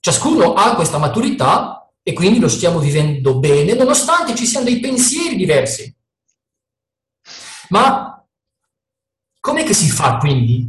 Ciascuno 0.00 0.54
ha 0.54 0.74
questa 0.74 0.98
maturità 0.98 1.90
e 2.02 2.12
quindi 2.12 2.40
lo 2.40 2.48
stiamo 2.48 2.80
vivendo 2.80 3.38
bene, 3.38 3.74
nonostante 3.74 4.34
ci 4.34 4.46
siano 4.46 4.64
dei 4.64 4.80
pensieri 4.80 5.36
diversi. 5.36 5.94
Ma 7.68 8.24
com'è 9.40 9.64
che 9.64 9.74
si 9.74 9.88
fa 9.88 10.18
quindi 10.18 10.68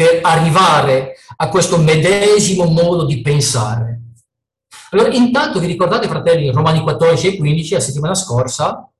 per 0.00 0.20
arrivare 0.22 1.16
a 1.36 1.50
questo 1.50 1.76
medesimo 1.76 2.64
modo 2.64 3.04
di 3.04 3.20
pensare? 3.20 4.00
Allora, 4.92 5.10
intanto 5.10 5.58
vi 5.58 5.66
ricordate, 5.66 6.08
fratelli, 6.08 6.50
Romani 6.50 6.80
14 6.80 7.26
e 7.26 7.36
15, 7.36 7.74
la 7.74 7.80
settimana 7.80 8.14
scorsa, 8.14 8.90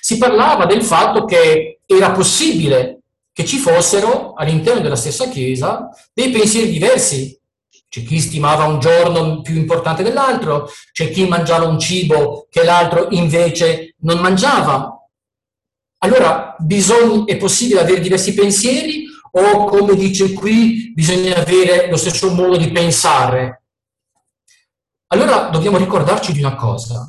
si 0.00 0.18
parlava 0.18 0.66
del 0.66 0.82
fatto 0.82 1.24
che 1.26 1.78
era 1.86 2.10
possibile 2.10 3.02
che 3.32 3.44
ci 3.44 3.58
fossero 3.58 4.32
all'interno 4.34 4.80
della 4.80 4.96
stessa 4.96 5.28
Chiesa 5.28 5.90
dei 6.12 6.30
pensieri 6.30 6.72
diversi. 6.72 7.38
C'è 7.88 8.02
chi 8.02 8.18
stimava 8.18 8.64
un 8.64 8.80
giorno 8.80 9.42
più 9.42 9.54
importante 9.54 10.02
dell'altro, 10.02 10.68
c'è 10.92 11.08
chi 11.08 11.28
mangiava 11.28 11.68
un 11.68 11.78
cibo 11.78 12.48
che 12.50 12.64
l'altro 12.64 13.06
invece 13.10 13.94
non 13.98 14.18
mangiava. 14.18 14.92
Allora, 15.98 16.56
bisogna, 16.58 17.26
è 17.26 17.36
possibile 17.36 17.80
avere 17.80 18.00
diversi 18.00 18.34
pensieri 18.34 19.05
o, 19.38 19.64
come 19.64 19.94
dice 19.94 20.32
qui, 20.32 20.92
bisogna 20.94 21.36
avere 21.36 21.90
lo 21.90 21.96
stesso 21.96 22.32
modo 22.32 22.56
di 22.56 22.70
pensare? 22.70 23.64
Allora, 25.08 25.50
dobbiamo 25.50 25.76
ricordarci 25.76 26.32
di 26.32 26.38
una 26.38 26.54
cosa, 26.54 27.06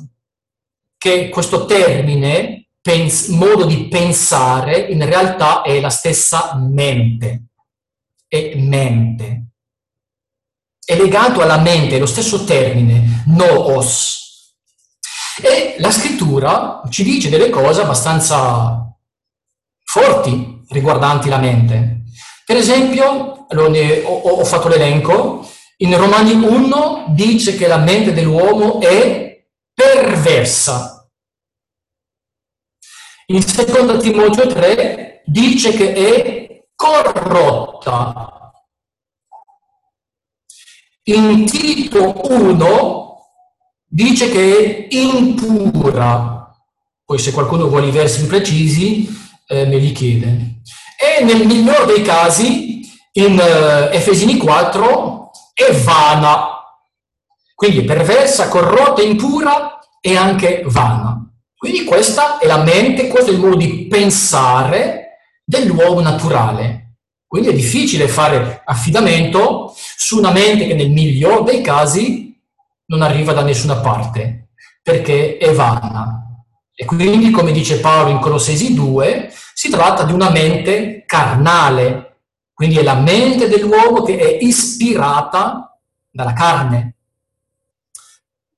che 0.98 1.30
questo 1.30 1.64
termine, 1.64 2.68
pens- 2.82 3.28
modo 3.28 3.64
di 3.64 3.88
pensare, 3.88 4.78
in 4.78 5.04
realtà 5.04 5.62
è 5.62 5.80
la 5.80 5.90
stessa 5.90 6.54
mente. 6.56 7.44
È 8.26 8.54
mente. 8.56 9.46
È 10.84 10.96
legato 10.96 11.40
alla 11.40 11.58
mente, 11.58 11.96
è 11.96 11.98
lo 11.98 12.06
stesso 12.06 12.44
termine, 12.44 13.24
noos. 13.28 14.54
E 15.40 15.76
la 15.78 15.90
scrittura 15.90 16.82
ci 16.90 17.02
dice 17.04 17.30
delle 17.30 17.48
cose 17.48 17.82
abbastanza 17.82 18.94
forti 19.82 20.64
riguardanti 20.68 21.28
la 21.28 21.38
mente. 21.38 21.97
Per 22.48 22.56
esempio, 22.56 23.46
ho, 23.46 24.44
fatto 24.46 24.68
l'elenco, 24.68 25.46
in 25.80 25.94
Romani 25.94 26.32
1 26.32 27.08
dice 27.10 27.54
che 27.56 27.66
la 27.66 27.76
mente 27.76 28.14
dell'uomo 28.14 28.80
è 28.80 29.46
perversa. 29.74 31.06
In 33.26 33.40
2 33.40 33.98
Timoteo 33.98 34.46
3 34.46 35.24
dice 35.26 35.72
che 35.72 35.92
è 35.92 36.64
corrotta. 36.74 38.50
In 41.02 41.44
Tito 41.44 42.14
1 42.30 43.26
dice 43.84 44.30
che 44.30 44.88
è 44.88 44.94
impura. 44.94 46.50
Poi 47.04 47.18
se 47.18 47.30
qualcuno 47.30 47.68
vuole 47.68 47.88
i 47.88 47.90
versi 47.90 48.26
precisi 48.26 49.06
eh, 49.48 49.66
me 49.66 49.76
li 49.76 49.92
chiede. 49.92 50.62
Nel 51.24 51.46
miglior 51.46 51.84
dei 51.84 52.02
casi, 52.02 52.80
in 53.12 53.38
eh, 53.38 53.96
Efesini 53.96 54.36
4, 54.36 55.30
è 55.52 55.72
vana. 55.72 56.56
Quindi 57.54 57.82
perversa, 57.82 58.48
corrotta, 58.48 59.02
impura 59.02 59.78
e 60.00 60.16
anche 60.16 60.62
vana. 60.66 61.28
Quindi 61.56 61.84
questa 61.84 62.38
è 62.38 62.46
la 62.46 62.62
mente, 62.62 63.08
questo 63.08 63.30
è 63.30 63.34
il 63.34 63.40
modo 63.40 63.56
di 63.56 63.86
pensare 63.88 65.18
dell'uomo 65.44 66.00
naturale. 66.00 66.98
Quindi 67.26 67.48
è 67.48 67.52
difficile 67.52 68.06
fare 68.06 68.62
affidamento 68.64 69.74
su 69.96 70.18
una 70.18 70.30
mente 70.30 70.66
che 70.66 70.74
nel 70.74 70.90
miglior 70.90 71.42
dei 71.42 71.60
casi 71.60 72.40
non 72.86 73.02
arriva 73.02 73.32
da 73.32 73.42
nessuna 73.42 73.80
parte, 73.80 74.50
perché 74.82 75.36
è 75.36 75.52
vana. 75.52 76.27
E 76.80 76.84
quindi, 76.84 77.32
come 77.32 77.50
dice 77.50 77.80
Paolo 77.80 78.10
in 78.10 78.20
Colossesi 78.20 78.72
2, 78.72 79.32
si 79.52 79.68
tratta 79.68 80.04
di 80.04 80.12
una 80.12 80.30
mente 80.30 81.02
carnale, 81.06 82.20
quindi 82.54 82.76
è 82.76 82.84
la 82.84 82.94
mente 82.94 83.48
dell'uomo 83.48 84.02
che 84.02 84.16
è 84.16 84.44
ispirata 84.44 85.76
dalla 86.08 86.32
carne. 86.34 86.94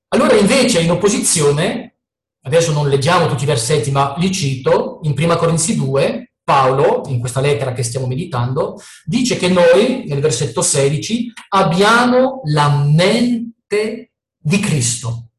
Allora 0.09 0.35
invece 0.35 0.81
in 0.81 0.91
opposizione, 0.91 1.95
adesso 2.43 2.71
non 2.71 2.89
leggiamo 2.89 3.25
tutti 3.25 3.41
i 3.41 3.47
versetti 3.47 3.89
ma 3.89 4.13
li 4.19 4.31
cito, 4.31 4.99
in 5.01 5.15
1 5.17 5.35
Corinzi 5.37 5.75
2, 5.75 6.33
Paolo, 6.43 7.01
in 7.07 7.19
questa 7.19 7.41
lettera 7.41 7.73
che 7.73 7.81
stiamo 7.81 8.05
meditando, 8.05 8.79
dice 9.03 9.35
che 9.35 9.49
noi, 9.49 10.03
nel 10.05 10.19
versetto 10.19 10.61
16, 10.61 11.33
abbiamo 11.49 12.41
la 12.43 12.69
mente 12.69 14.11
di 14.37 14.59
Cristo. 14.59 15.30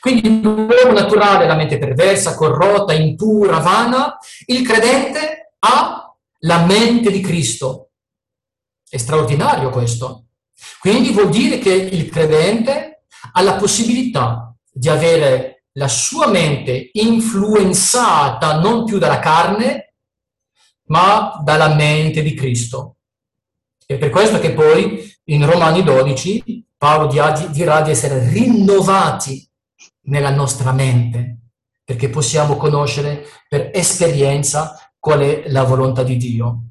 Quindi 0.00 0.40
l'uomo 0.40 0.92
naturale 0.92 1.44
è 1.44 1.46
la 1.46 1.54
mente 1.54 1.76
perversa, 1.76 2.34
corrotta, 2.34 2.94
impura, 2.94 3.58
vana, 3.58 4.16
il 4.46 4.66
credente 4.66 5.52
ha 5.58 6.16
la 6.40 6.64
mente 6.64 7.10
di 7.10 7.20
Cristo. 7.20 7.90
È 8.88 8.96
straordinario 8.96 9.68
questo. 9.68 10.24
Quindi 10.78 11.10
vuol 11.10 11.28
dire 11.28 11.58
che 11.58 11.72
il 11.72 12.08
credente 12.08 13.04
ha 13.32 13.42
la 13.42 13.54
possibilità 13.56 14.54
di 14.72 14.88
avere 14.88 15.64
la 15.72 15.88
sua 15.88 16.26
mente 16.28 16.90
influenzata 16.94 18.58
non 18.58 18.84
più 18.84 18.98
dalla 18.98 19.18
carne, 19.18 19.94
ma 20.86 21.38
dalla 21.44 21.74
mente 21.74 22.22
di 22.22 22.34
Cristo. 22.34 22.96
E 23.86 23.98
per 23.98 24.08
questo 24.08 24.38
che 24.38 24.52
poi 24.52 25.14
in 25.24 25.44
Romani 25.44 25.82
12 25.82 26.66
Paolo 26.76 27.06
dirà 27.08 27.82
di 27.82 27.90
essere 27.90 28.30
rinnovati 28.30 29.49
nella 30.02 30.30
nostra 30.30 30.72
mente, 30.72 31.38
perché 31.84 32.08
possiamo 32.08 32.56
conoscere 32.56 33.24
per 33.48 33.70
esperienza 33.72 34.92
qual 34.98 35.20
è 35.20 35.48
la 35.48 35.64
volontà 35.64 36.02
di 36.02 36.16
Dio. 36.16 36.64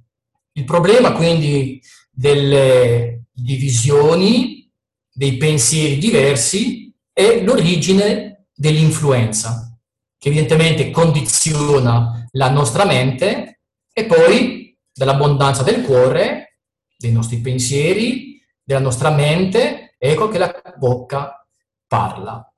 Il 0.53 0.63
problema 0.63 1.13
quindi 1.13 1.81
delle 2.09 3.23
divisioni, 3.31 4.69
dei 5.11 5.37
pensieri 5.37 5.97
diversi, 5.97 6.93
è 7.11 7.41
l'origine 7.41 8.47
dell'influenza, 8.53 9.77
che 10.17 10.27
evidentemente 10.27 10.91
condiziona 10.91 12.27
la 12.31 12.49
nostra 12.49 12.85
mente 12.85 13.61
e 13.91 14.05
poi 14.05 14.77
dall'abbondanza 14.93 15.63
del 15.63 15.83
cuore, 15.83 16.59
dei 16.97 17.11
nostri 17.11 17.39
pensieri, 17.39 18.41
della 18.61 18.79
nostra 18.79 19.09
mente, 19.09 19.95
ecco 19.97 20.27
che 20.27 20.37
la 20.37 20.53
bocca 20.77 21.45
parla. 21.87 22.48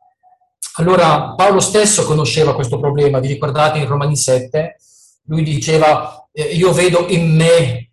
Allora 0.76 1.34
Paolo 1.36 1.60
stesso 1.60 2.06
conosceva 2.06 2.56
questo 2.56 2.80
problema, 2.80 3.20
vi 3.20 3.28
ricordate 3.28 3.80
in 3.80 3.88
Romani 3.88 4.16
7? 4.16 4.78
Lui 5.26 5.44
diceva, 5.44 6.30
eh, 6.32 6.44
io 6.44 6.72
vedo 6.72 7.08
in 7.10 7.36
me 7.36 7.92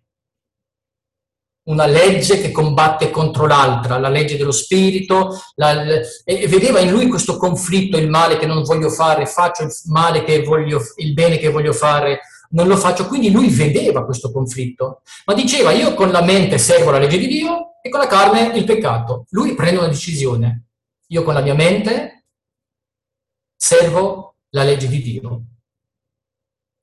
una 1.69 1.85
legge 1.85 2.41
che 2.41 2.51
combatte 2.51 3.11
contro 3.11 3.45
l'altra, 3.45 3.99
la 3.99 4.09
legge 4.09 4.37
dello 4.37 4.51
spirito, 4.51 5.39
la, 5.55 5.83
e 6.23 6.47
vedeva 6.47 6.79
in 6.79 6.89
lui 6.89 7.07
questo 7.07 7.37
conflitto, 7.37 7.97
il 7.97 8.09
male 8.09 8.37
che 8.37 8.47
non 8.47 8.63
voglio 8.63 8.89
fare, 8.89 9.25
faccio 9.27 9.63
il 9.63 9.71
male 9.85 10.23
che 10.23 10.41
voglio, 10.41 10.81
il 10.97 11.13
bene 11.13 11.37
che 11.37 11.49
voglio 11.49 11.73
fare, 11.73 12.21
non 12.51 12.67
lo 12.67 12.75
faccio. 12.75 13.07
Quindi 13.07 13.29
lui 13.29 13.49
vedeva 13.49 14.05
questo 14.05 14.31
conflitto, 14.31 15.01
ma 15.25 15.33
diceva 15.33 15.71
io 15.71 15.93
con 15.93 16.11
la 16.11 16.23
mente 16.23 16.57
servo 16.57 16.91
la 16.91 16.99
legge 16.99 17.19
di 17.19 17.27
Dio 17.27 17.73
e 17.83 17.89
con 17.89 17.99
la 17.99 18.07
carne 18.07 18.57
il 18.57 18.63
peccato. 18.63 19.25
Lui 19.29 19.53
prende 19.53 19.79
una 19.79 19.89
decisione. 19.89 20.63
Io 21.11 21.23
con 21.23 21.33
la 21.33 21.41
mia 21.41 21.55
mente 21.55 22.18
servo 23.59 24.35
la 24.51 24.63
legge 24.63 24.87
di 24.87 25.01
Dio. 25.01 25.43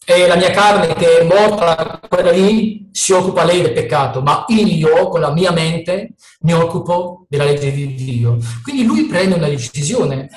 E 0.05 0.27
la 0.27 0.37
mia 0.37 0.51
carne 0.51 0.95
che 0.95 1.19
è 1.19 1.25
morta, 1.25 1.99
quella 2.07 2.31
lì, 2.31 2.89
si 2.93 3.13
occupa 3.13 3.45
lei 3.45 3.63
del 3.63 3.73
peccato, 3.73 4.21
ma 4.23 4.45
io 4.49 5.09
con 5.09 5.21
la 5.21 5.33
mia 5.33 5.51
mente 5.51 6.15
mi 6.41 6.53
occupo 6.53 7.27
della 7.29 7.45
legge 7.45 7.73
di 7.73 7.95
Dio. 7.95 8.39
Quindi 8.63 8.85
lui 8.85 9.07
prende 9.07 9.35
una 9.35 9.49
decisione 9.49 10.29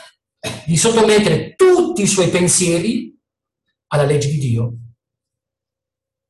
di 0.66 0.78
sottomettere 0.78 1.54
tutti 1.56 2.02
i 2.02 2.08
suoi 2.08 2.30
pensieri 2.30 3.16
alla 3.88 4.06
legge 4.06 4.30
di 4.30 4.40
Dio. 4.40 4.74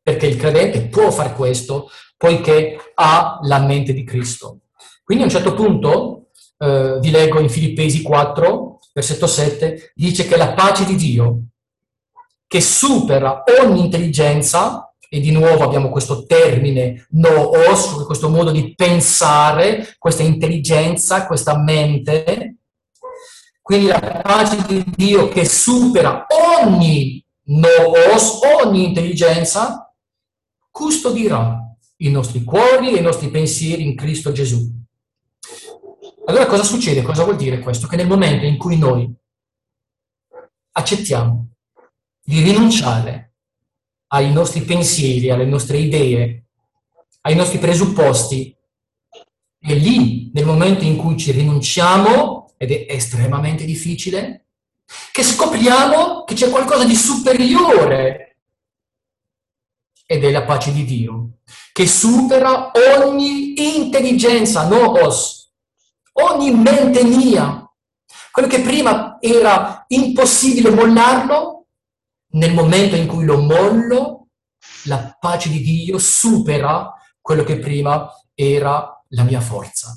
Perché 0.02 0.26
il 0.26 0.38
credente 0.38 0.88
può 0.88 1.12
fare 1.12 1.34
questo 1.34 1.90
poiché 2.18 2.78
ha 2.96 3.40
la 3.44 3.60
mente 3.60 3.94
di 3.94 4.04
Cristo. 4.04 4.62
Quindi 5.04 5.24
a 5.24 5.28
un 5.28 5.34
certo 5.34 5.54
punto, 5.54 6.30
eh, 6.58 6.98
vi 7.00 7.12
leggo 7.12 7.40
in 7.40 7.50
Filippesi 7.50 8.02
4, 8.02 8.69
versetto 8.94 9.28
7, 9.28 9.92
dice 9.96 10.28
che 10.28 10.38
la 10.38 10.54
pace 10.54 10.86
di 10.86 10.96
Dio, 10.96 11.44
che 12.48 12.62
supera 12.62 13.44
ogni 13.62 13.82
intelligenza, 13.82 14.84
e 15.12 15.20
di 15.20 15.32
nuovo 15.32 15.64
abbiamo 15.64 15.90
questo 15.90 16.26
termine 16.26 17.08
noos, 17.12 18.06
questo 18.06 18.30
modo 18.30 18.52
di 18.52 18.76
pensare, 18.76 19.96
questa 19.98 20.22
intelligenza, 20.22 21.26
questa 21.26 21.58
mente, 21.58 22.58
quindi 23.60 23.88
la 23.88 24.00
pace 24.00 24.64
di 24.68 24.84
Dio 24.96 25.28
che 25.28 25.46
supera 25.46 26.26
ogni 26.64 27.24
noos, 27.46 28.40
ogni 28.64 28.86
intelligenza, 28.86 29.92
custodirà 30.72 31.58
i 31.98 32.10
nostri 32.10 32.44
cuori 32.44 32.94
e 32.94 33.00
i 33.00 33.04
nostri 33.04 33.30
pensieri 33.30 33.84
in 33.84 33.96
Cristo 33.96 34.32
Gesù. 34.32 34.79
Allora 36.30 36.46
cosa 36.46 36.64
succede? 36.64 37.02
Cosa 37.02 37.24
vuol 37.24 37.38
dire 37.38 37.58
questo? 37.58 37.88
Che 37.88 37.96
nel 37.96 38.06
momento 38.06 38.46
in 38.46 38.56
cui 38.56 38.78
noi 38.78 39.12
accettiamo 40.74 41.56
di 42.24 42.44
rinunciare 42.44 43.34
ai 44.10 44.32
nostri 44.32 44.62
pensieri, 44.62 45.32
alle 45.32 45.46
nostre 45.46 45.78
idee, 45.78 46.44
ai 47.22 47.34
nostri 47.34 47.58
presupposti, 47.58 48.56
è 49.60 49.74
lì, 49.74 50.30
nel 50.32 50.46
momento 50.46 50.84
in 50.84 50.98
cui 50.98 51.18
ci 51.18 51.32
rinunciamo, 51.32 52.54
ed 52.58 52.74
è 52.74 52.86
estremamente 52.88 53.66
difficile, 53.66 54.46
che 55.12 55.24
scopriamo 55.24 56.26
che 56.26 56.36
c'è 56.36 56.52
qualcosa 56.52 56.86
di 56.86 56.96
superiore 56.96 58.38
ed 60.06 60.24
è 60.24 60.30
la 60.30 60.44
pace 60.44 60.72
di 60.74 60.86
Dio, 60.86 61.40
che 61.72 61.88
supera 61.88 62.72
ogni 63.02 63.76
intelligenza, 63.78 64.68
os, 64.72 65.39
ogni 66.22 66.52
mente 66.52 67.04
mia. 67.04 67.64
Quello 68.32 68.48
che 68.48 68.62
prima 68.62 69.18
era 69.20 69.86
impossibile 69.88 70.70
mollarlo, 70.70 71.68
nel 72.32 72.54
momento 72.54 72.96
in 72.96 73.08
cui 73.08 73.26
lo 73.26 73.40
mollo, 73.40 74.28
la 74.86 75.16
pace 75.20 75.50
di 75.50 75.62
Dio 75.62 75.98
supera 75.98 76.94
quello 77.20 77.44
che 77.44 77.60
prima 77.60 78.10
era 78.34 79.04
la 79.10 79.24
mia 79.24 79.42
forza. 79.42 79.96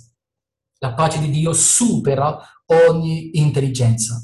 La 0.78 0.94
pace 0.94 1.18
di 1.18 1.30
Dio 1.30 1.52
supera 1.52 2.38
ogni 2.66 3.38
intelligenza. 3.38 4.20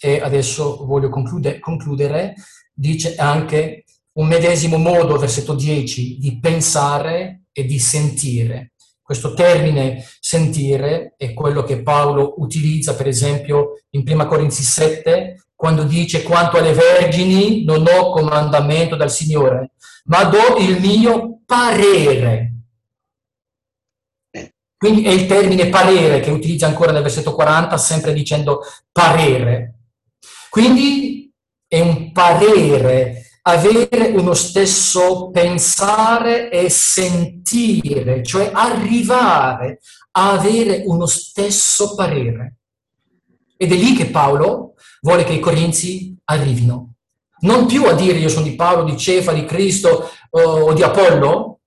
E 0.00 0.20
adesso 0.20 0.84
voglio 0.86 1.08
conclude, 1.08 1.58
concludere, 1.58 2.34
dice 2.72 3.16
anche 3.16 3.84
un 4.12 4.26
medesimo 4.28 4.78
modo, 4.78 5.16
versetto 5.16 5.54
10, 5.54 6.18
di 6.18 6.38
pensare 6.38 7.44
e 7.52 7.64
di 7.64 7.78
sentire. 7.78 8.74
Questo 9.08 9.32
termine 9.32 10.04
sentire 10.20 11.14
è 11.16 11.32
quello 11.32 11.62
che 11.62 11.80
Paolo 11.80 12.34
utilizza, 12.42 12.94
per 12.94 13.06
esempio, 13.06 13.80
in 13.92 14.04
1 14.06 14.26
Corinzi 14.26 14.62
7, 14.62 15.46
quando 15.54 15.84
dice 15.84 16.22
quanto 16.22 16.58
alle 16.58 16.74
vergini 16.74 17.64
non 17.64 17.86
ho 17.88 18.10
comandamento 18.10 18.96
dal 18.96 19.10
Signore, 19.10 19.70
ma 20.04 20.24
do 20.24 20.58
il 20.58 20.78
mio 20.78 21.40
parere. 21.46 22.52
Quindi 24.76 25.04
è 25.04 25.10
il 25.10 25.24
termine 25.24 25.70
parere 25.70 26.20
che 26.20 26.30
utilizza 26.30 26.66
ancora 26.66 26.92
nel 26.92 27.00
versetto 27.00 27.34
40, 27.34 27.78
sempre 27.78 28.12
dicendo 28.12 28.60
parere. 28.92 29.84
Quindi 30.50 31.32
è 31.66 31.80
un 31.80 32.12
parere, 32.12 33.27
avere 33.48 34.08
uno 34.08 34.34
stesso 34.34 35.30
pensare 35.30 36.50
e 36.50 36.68
sentire, 36.68 38.22
cioè 38.22 38.50
arrivare 38.52 39.80
a 40.12 40.32
avere 40.32 40.82
uno 40.84 41.06
stesso 41.06 41.94
parere. 41.94 42.56
Ed 43.56 43.72
è 43.72 43.74
lì 43.74 43.94
che 43.94 44.10
Paolo 44.10 44.74
vuole 45.00 45.24
che 45.24 45.32
i 45.32 45.40
corinzi 45.40 46.14
arrivino. 46.24 46.92
Non 47.40 47.66
più 47.66 47.84
a 47.84 47.94
dire 47.94 48.18
io 48.18 48.28
sono 48.28 48.44
di 48.44 48.54
Paolo, 48.54 48.84
di 48.84 48.98
Cefa, 48.98 49.32
di 49.32 49.46
Cristo 49.46 50.10
o 50.30 50.72
di 50.74 50.82
Apollo, 50.82 51.60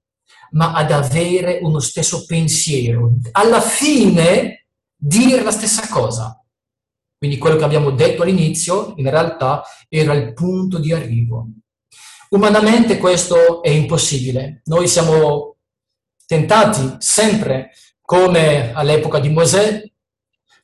ma 0.52 0.74
ad 0.74 0.92
avere 0.92 1.60
uno 1.64 1.80
stesso 1.80 2.26
pensiero. 2.26 3.14
Alla 3.32 3.62
fine 3.62 4.68
dire 4.96 5.42
la 5.42 5.52
stessa 5.52 5.88
cosa. 5.90 6.36
Quindi 7.18 7.40
quello 7.40 7.56
che 7.56 7.64
abbiamo 7.64 7.90
detto 7.92 8.22
all'inizio 8.22 8.94
in 8.98 9.10
realtà 9.10 9.64
era 9.90 10.14
il 10.14 10.34
punto 10.34 10.78
di 10.78 10.94
arrivo. 10.94 11.48
Umanamente 12.34 12.98
questo 12.98 13.62
è 13.62 13.70
impossibile. 13.70 14.62
Noi 14.66 14.88
siamo 14.88 15.58
tentati 16.26 16.96
sempre, 17.00 17.72
come 18.02 18.72
all'epoca 18.72 19.20
di 19.20 19.28
Mosè, 19.28 19.84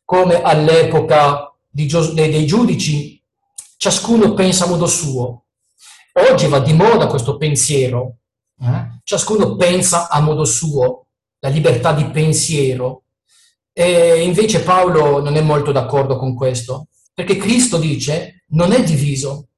come 0.06 0.42
all'epoca 0.42 1.54
dei 1.70 2.46
giudici, 2.46 3.22
ciascuno 3.76 4.34
pensa 4.34 4.64
a 4.64 4.70
modo 4.70 4.88
suo. 4.88 5.44
Oggi 6.32 6.48
va 6.48 6.60
di 6.60 6.72
moda 6.72 7.08
questo 7.08 7.36
pensiero, 7.36 8.20
eh? 8.62 9.02
ciascuno 9.04 9.58
pensa 9.58 10.08
a 10.08 10.22
modo 10.22 10.46
suo, 10.46 11.08
la 11.40 11.50
libertà 11.50 11.92
di 11.92 12.06
pensiero. 12.06 13.04
E 13.74 14.22
invece 14.22 14.62
Paolo 14.62 15.22
non 15.22 15.36
è 15.36 15.42
molto 15.42 15.74
d'accordo 15.74 16.16
con 16.16 16.34
questo, 16.34 16.88
perché 17.14 17.36
Cristo 17.36 17.78
dice 17.78 18.46
non 18.52 18.72
è 18.72 18.82
diviso, 18.82 19.50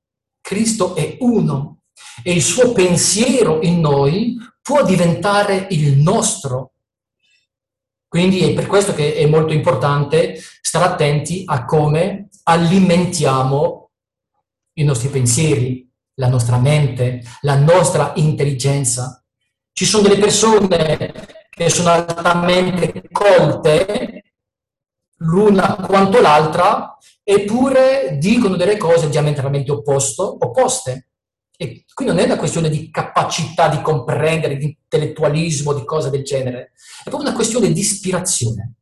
Cristo 0.41 0.95
è 0.95 1.17
uno 1.19 1.78
e 2.23 2.31
il 2.31 2.41
suo 2.41 2.71
pensiero 2.71 3.61
in 3.61 3.79
noi 3.79 4.37
può 4.61 4.83
diventare 4.83 5.67
il 5.71 5.97
nostro. 5.97 6.73
Quindi 8.07 8.41
è 8.41 8.53
per 8.53 8.67
questo 8.67 8.93
che 8.93 9.15
è 9.15 9.25
molto 9.27 9.53
importante 9.53 10.39
stare 10.61 10.85
attenti 10.85 11.43
a 11.45 11.65
come 11.65 12.29
alimentiamo 12.43 13.89
i 14.73 14.83
nostri 14.83 15.09
pensieri, 15.09 15.87
la 16.15 16.27
nostra 16.27 16.57
mente, 16.57 17.21
la 17.41 17.55
nostra 17.55 18.13
intelligenza. 18.15 19.23
Ci 19.71 19.85
sono 19.85 20.07
delle 20.07 20.19
persone 20.19 21.13
che 21.49 21.69
sono 21.69 21.89
altamente 21.89 23.03
colte, 23.11 24.23
l'una 25.17 25.75
quanto 25.75 26.21
l'altra, 26.21 26.97
eppure 27.23 28.17
dicono 28.17 28.55
delle 28.55 28.77
cose 28.77 29.09
diametralmente 29.09 29.71
opposto, 29.71 30.37
opposte. 30.39 31.08
E 31.61 31.83
qui 31.93 32.05
non 32.05 32.19
è 32.19 32.23
una 32.23 32.37
questione 32.37 32.69
di 32.69 32.89
capacità 32.89 33.67
di 33.67 33.81
comprendere, 33.81 34.55
di 34.55 34.77
intellettualismo, 34.81 35.73
di 35.73 35.83
cose 35.83 36.09
del 36.09 36.23
genere, 36.23 36.71
è 37.03 37.09
proprio 37.09 37.27
una 37.27 37.35
questione 37.35 37.73
di 37.73 37.81
ispirazione. 37.81 38.75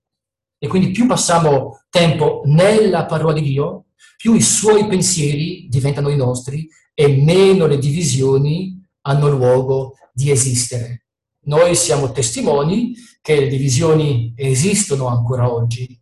E 0.60 0.68
quindi 0.68 0.92
più 0.92 1.08
passiamo 1.08 1.86
tempo 1.90 2.44
nella 2.46 3.08
parola 3.08 3.34
di 3.34 3.42
Dio, 3.42 3.86
più 4.16 4.36
i 4.36 4.42
suoi 4.42 4.86
pensieri 4.86 5.66
diventano 5.68 6.10
i 6.10 6.16
nostri 6.16 6.70
e 6.94 7.08
meno 7.08 7.66
le 7.66 7.80
divisioni 7.80 8.80
hanno 9.02 9.28
luogo 9.28 9.96
di 10.14 10.30
esistere. 10.30 11.06
Noi 11.46 11.76
siamo 11.76 12.12
testimoni 12.12 12.94
che 13.22 13.40
le 13.40 13.48
divisioni 13.48 14.34
esistono 14.36 15.08
ancora 15.08 15.52
oggi 15.52 16.00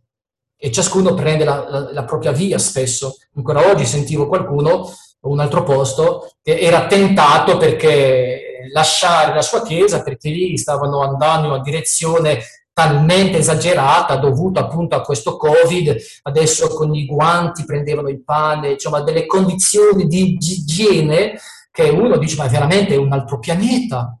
e 0.58 0.70
ciascuno 0.70 1.14
prende 1.14 1.44
la, 1.44 1.66
la, 1.70 1.92
la 1.92 2.04
propria 2.04 2.32
via 2.32 2.58
spesso. 2.58 3.16
Ancora 3.34 3.70
oggi 3.70 3.86
sentivo 3.86 4.28
qualcuno, 4.28 4.90
un 5.26 5.40
altro 5.40 5.62
posto, 5.62 6.30
era 6.42 6.86
tentato 6.86 7.56
perché 7.56 8.68
lasciare 8.72 9.34
la 9.34 9.42
sua 9.42 9.62
chiesa 9.62 10.02
perché 10.02 10.28
lì 10.28 10.56
stavano 10.58 11.00
andando 11.00 11.46
in 11.46 11.52
una 11.52 11.62
direzione 11.62 12.40
talmente 12.72 13.38
esagerata 13.38 14.16
dovuta 14.16 14.60
appunto 14.60 14.96
a 14.96 15.00
questo 15.00 15.36
covid 15.36 15.96
adesso 16.22 16.68
con 16.74 16.92
i 16.94 17.06
guanti 17.06 17.64
prendevano 17.64 18.08
il 18.08 18.22
pane 18.22 18.72
insomma 18.72 19.00
delle 19.00 19.24
condizioni 19.24 20.06
di 20.06 20.36
igiene 20.38 21.38
che 21.70 21.88
uno 21.90 22.18
dice 22.18 22.36
ma 22.36 22.48
veramente 22.48 22.96
un 22.96 23.12
altro 23.12 23.38
pianeta 23.38 24.18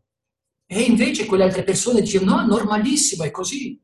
e 0.68 0.80
invece 0.82 1.26
quelle 1.26 1.44
altre 1.44 1.62
persone 1.62 2.00
dicevano 2.00 2.36
no, 2.36 2.42
è 2.42 2.46
normalissimo, 2.46 3.22
è 3.22 3.30
così. 3.30 3.80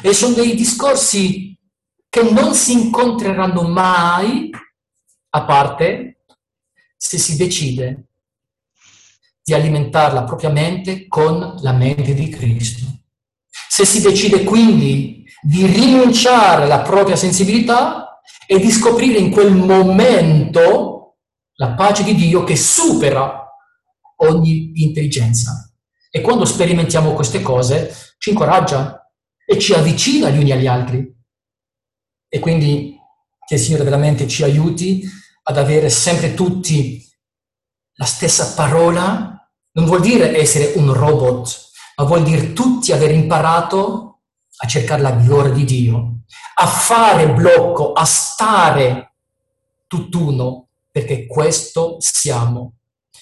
E 0.00 0.14
sono 0.14 0.34
dei 0.34 0.54
discorsi 0.54 1.58
che 2.08 2.22
non 2.22 2.54
si 2.54 2.72
incontreranno 2.72 3.62
mai, 3.62 4.50
a 5.34 5.44
parte 5.44 6.11
se 7.04 7.18
si 7.18 7.36
decide 7.36 8.10
di 9.42 9.52
alimentare 9.52 10.14
la 10.14 10.22
propria 10.22 10.50
mente 10.50 11.08
con 11.08 11.56
la 11.58 11.72
mente 11.72 12.14
di 12.14 12.28
Cristo. 12.28 12.86
Se 13.68 13.84
si 13.84 14.00
decide 14.00 14.44
quindi 14.44 15.24
di 15.42 15.66
rinunciare 15.66 16.62
alla 16.62 16.82
propria 16.82 17.16
sensibilità 17.16 18.22
e 18.46 18.60
di 18.60 18.70
scoprire 18.70 19.18
in 19.18 19.32
quel 19.32 19.52
momento 19.52 21.16
la 21.54 21.72
pace 21.74 22.04
di 22.04 22.14
Dio 22.14 22.44
che 22.44 22.54
supera 22.54 23.48
ogni 24.18 24.70
intelligenza. 24.76 25.74
E 26.08 26.20
quando 26.20 26.44
sperimentiamo 26.44 27.14
queste 27.14 27.42
cose 27.42 28.14
ci 28.18 28.30
incoraggia 28.30 29.12
e 29.44 29.58
ci 29.58 29.74
avvicina 29.74 30.30
gli 30.30 30.38
uni 30.38 30.52
agli 30.52 30.68
altri. 30.68 31.12
E 32.28 32.38
quindi 32.38 32.96
che 33.44 33.54
il 33.54 33.60
Signore 33.60 33.82
veramente 33.82 34.28
ci 34.28 34.44
aiuti 34.44 35.20
ad 35.42 35.58
avere 35.58 35.88
sempre 35.88 36.34
tutti 36.34 37.04
la 37.94 38.04
stessa 38.04 38.52
parola. 38.54 39.28
Non 39.72 39.84
vuol 39.86 40.00
dire 40.00 40.36
essere 40.36 40.72
un 40.76 40.92
robot, 40.92 41.70
ma 41.96 42.04
vuol 42.04 42.22
dire 42.22 42.52
tutti 42.52 42.92
aver 42.92 43.10
imparato 43.10 44.20
a 44.56 44.66
cercare 44.66 45.02
la 45.02 45.12
gloria 45.12 45.52
di 45.52 45.64
Dio, 45.64 46.18
a 46.54 46.66
fare 46.66 47.32
blocco, 47.32 47.92
a 47.92 48.04
stare 48.04 49.14
tutt'uno, 49.86 50.68
perché 50.90 51.26
questo 51.26 51.96
siamo. 51.98 52.74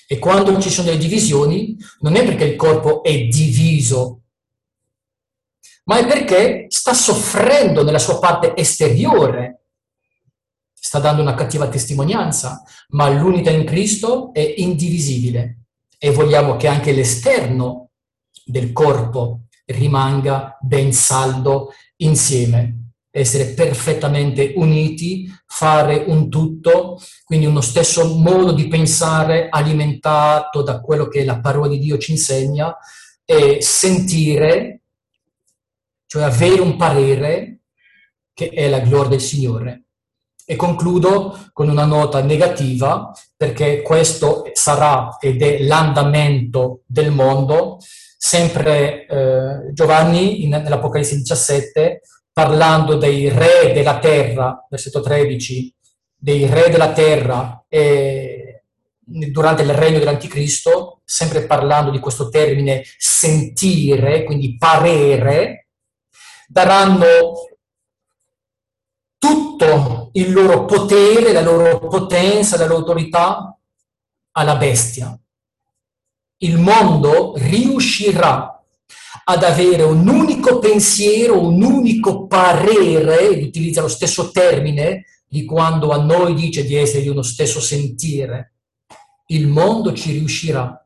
E 0.06 0.18
quando 0.18 0.60
ci 0.60 0.70
sono 0.70 0.88
delle 0.88 0.98
divisioni, 0.98 1.76
non 2.00 2.16
è 2.16 2.24
perché 2.24 2.44
il 2.44 2.56
corpo 2.56 3.02
è 3.02 3.26
diviso, 3.26 4.22
ma 5.84 5.98
è 5.98 6.06
perché 6.06 6.66
sta 6.68 6.92
soffrendo 6.92 7.82
nella 7.82 7.98
sua 7.98 8.18
parte 8.18 8.56
esteriore, 8.56 9.59
sta 10.80 10.98
dando 10.98 11.22
una 11.22 11.34
cattiva 11.34 11.68
testimonianza, 11.68 12.62
ma 12.90 13.08
l'unità 13.08 13.50
in 13.50 13.64
Cristo 13.64 14.32
è 14.32 14.54
indivisibile 14.56 15.66
e 15.98 16.10
vogliamo 16.10 16.56
che 16.56 16.66
anche 16.68 16.92
l'esterno 16.92 17.90
del 18.44 18.72
corpo 18.72 19.42
rimanga 19.66 20.56
ben 20.60 20.92
saldo 20.92 21.72
insieme 21.96 22.80
essere 23.10 23.46
perfettamente 23.54 24.52
uniti, 24.56 25.28
fare 25.46 26.04
un 26.06 26.28
tutto, 26.28 27.00
quindi 27.24 27.46
uno 27.46 27.60
stesso 27.60 28.16
modo 28.16 28.52
di 28.52 28.68
pensare 28.68 29.48
alimentato 29.48 30.62
da 30.62 30.80
quello 30.80 31.08
che 31.08 31.24
la 31.24 31.40
parola 31.40 31.68
di 31.68 31.80
Dio 31.80 31.98
ci 31.98 32.12
insegna 32.12 32.76
e 33.24 33.60
sentire, 33.60 34.82
cioè 36.06 36.22
avere 36.22 36.60
un 36.60 36.76
parere 36.76 37.62
che 38.32 38.50
è 38.50 38.68
la 38.68 38.80
gloria 38.80 39.10
del 39.10 39.20
Signore. 39.20 39.86
E 40.50 40.56
concludo 40.56 41.48
con 41.52 41.68
una 41.68 41.84
nota 41.84 42.20
negativa 42.22 43.12
perché 43.36 43.82
questo 43.82 44.50
sarà 44.52 45.16
ed 45.20 45.40
è 45.42 45.62
l'andamento 45.62 46.80
del 46.86 47.12
mondo. 47.12 47.78
Sempre 48.18 49.06
eh, 49.06 49.72
Giovanni 49.72 50.42
in, 50.42 50.50
nell'Apocalisse 50.50 51.14
17 51.14 52.00
parlando 52.32 52.96
dei 52.96 53.28
re 53.28 53.72
della 53.72 54.00
terra, 54.00 54.66
versetto 54.68 55.00
13, 55.00 55.72
dei 56.16 56.46
re 56.46 56.68
della 56.68 56.90
terra 56.90 57.64
eh, 57.68 58.64
durante 58.98 59.62
il 59.62 59.72
regno 59.72 60.00
dell'anticristo, 60.00 61.02
sempre 61.04 61.46
parlando 61.46 61.92
di 61.92 62.00
questo 62.00 62.28
termine 62.28 62.82
sentire, 62.98 64.24
quindi 64.24 64.56
parere, 64.56 65.68
daranno 66.48 67.06
tutto 69.16 69.99
il 70.12 70.32
loro 70.32 70.64
potere, 70.64 71.32
la 71.32 71.42
loro 71.42 71.78
potenza, 71.78 72.56
la 72.56 72.66
loro 72.66 72.80
autorità 72.80 73.56
alla 74.32 74.56
bestia. 74.56 75.18
Il 76.38 76.58
mondo 76.58 77.34
riuscirà 77.36 78.62
ad 79.24 79.44
avere 79.44 79.82
un 79.82 80.08
unico 80.08 80.58
pensiero, 80.58 81.40
un 81.40 81.62
unico 81.62 82.26
parere, 82.26 83.28
utilizza 83.28 83.82
lo 83.82 83.88
stesso 83.88 84.30
termine 84.30 85.04
di 85.28 85.44
quando 85.44 85.90
a 85.90 86.02
noi 86.02 86.34
dice 86.34 86.64
di 86.64 86.74
essere 86.74 87.02
di 87.02 87.08
uno 87.08 87.22
stesso 87.22 87.60
sentire, 87.60 88.54
il 89.26 89.46
mondo 89.46 89.92
ci 89.92 90.12
riuscirà 90.12 90.84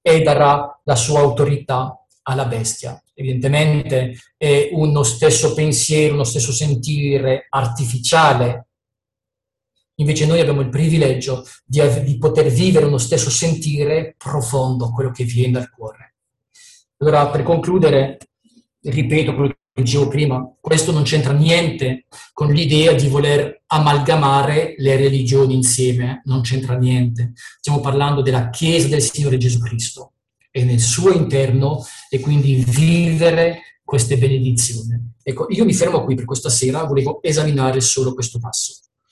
e 0.00 0.22
darà 0.22 0.80
la 0.84 0.96
sua 0.96 1.20
autorità 1.20 2.06
alla 2.22 2.46
bestia. 2.46 3.02
Evidentemente 3.20 4.16
è 4.38 4.70
uno 4.72 5.02
stesso 5.02 5.52
pensiero, 5.52 6.14
uno 6.14 6.24
stesso 6.24 6.52
sentire 6.52 7.46
artificiale. 7.50 8.68
Invece 9.96 10.24
noi 10.24 10.40
abbiamo 10.40 10.62
il 10.62 10.70
privilegio 10.70 11.44
di, 11.62 11.82
di 12.02 12.16
poter 12.16 12.48
vivere 12.48 12.86
uno 12.86 12.96
stesso 12.96 13.28
sentire 13.28 14.14
profondo, 14.16 14.90
quello 14.90 15.10
che 15.10 15.24
viene 15.24 15.52
dal 15.52 15.68
cuore. 15.68 16.14
Allora, 16.96 17.28
per 17.28 17.42
concludere, 17.42 18.16
ripeto 18.80 19.34
quello 19.34 19.54
che 19.70 19.82
dicevo 19.82 20.08
prima, 20.08 20.54
questo 20.58 20.90
non 20.90 21.02
c'entra 21.02 21.34
niente 21.34 22.06
con 22.32 22.50
l'idea 22.50 22.94
di 22.94 23.08
voler 23.08 23.64
amalgamare 23.66 24.76
le 24.78 24.96
religioni 24.96 25.52
insieme, 25.52 26.22
non 26.24 26.40
c'entra 26.40 26.74
niente. 26.78 27.32
Stiamo 27.34 27.80
parlando 27.80 28.22
della 28.22 28.48
Chiesa 28.48 28.88
del 28.88 29.02
Signore 29.02 29.36
Gesù 29.36 29.58
Cristo 29.58 30.12
e 30.50 30.64
nel 30.64 30.80
suo 30.80 31.12
interno 31.12 31.84
e 32.08 32.20
quindi 32.20 32.64
vivere 32.66 33.78
queste 33.84 34.18
benedizioni. 34.18 35.14
Ecco, 35.22 35.46
io 35.50 35.64
mi 35.64 35.74
fermo 35.74 36.04
qui 36.04 36.14
per 36.14 36.24
questa 36.24 36.48
sera, 36.48 36.84
volevo 36.84 37.22
esaminare 37.22 37.80
solo 37.80 38.14
questo 38.14 38.38
passo. 38.38 38.74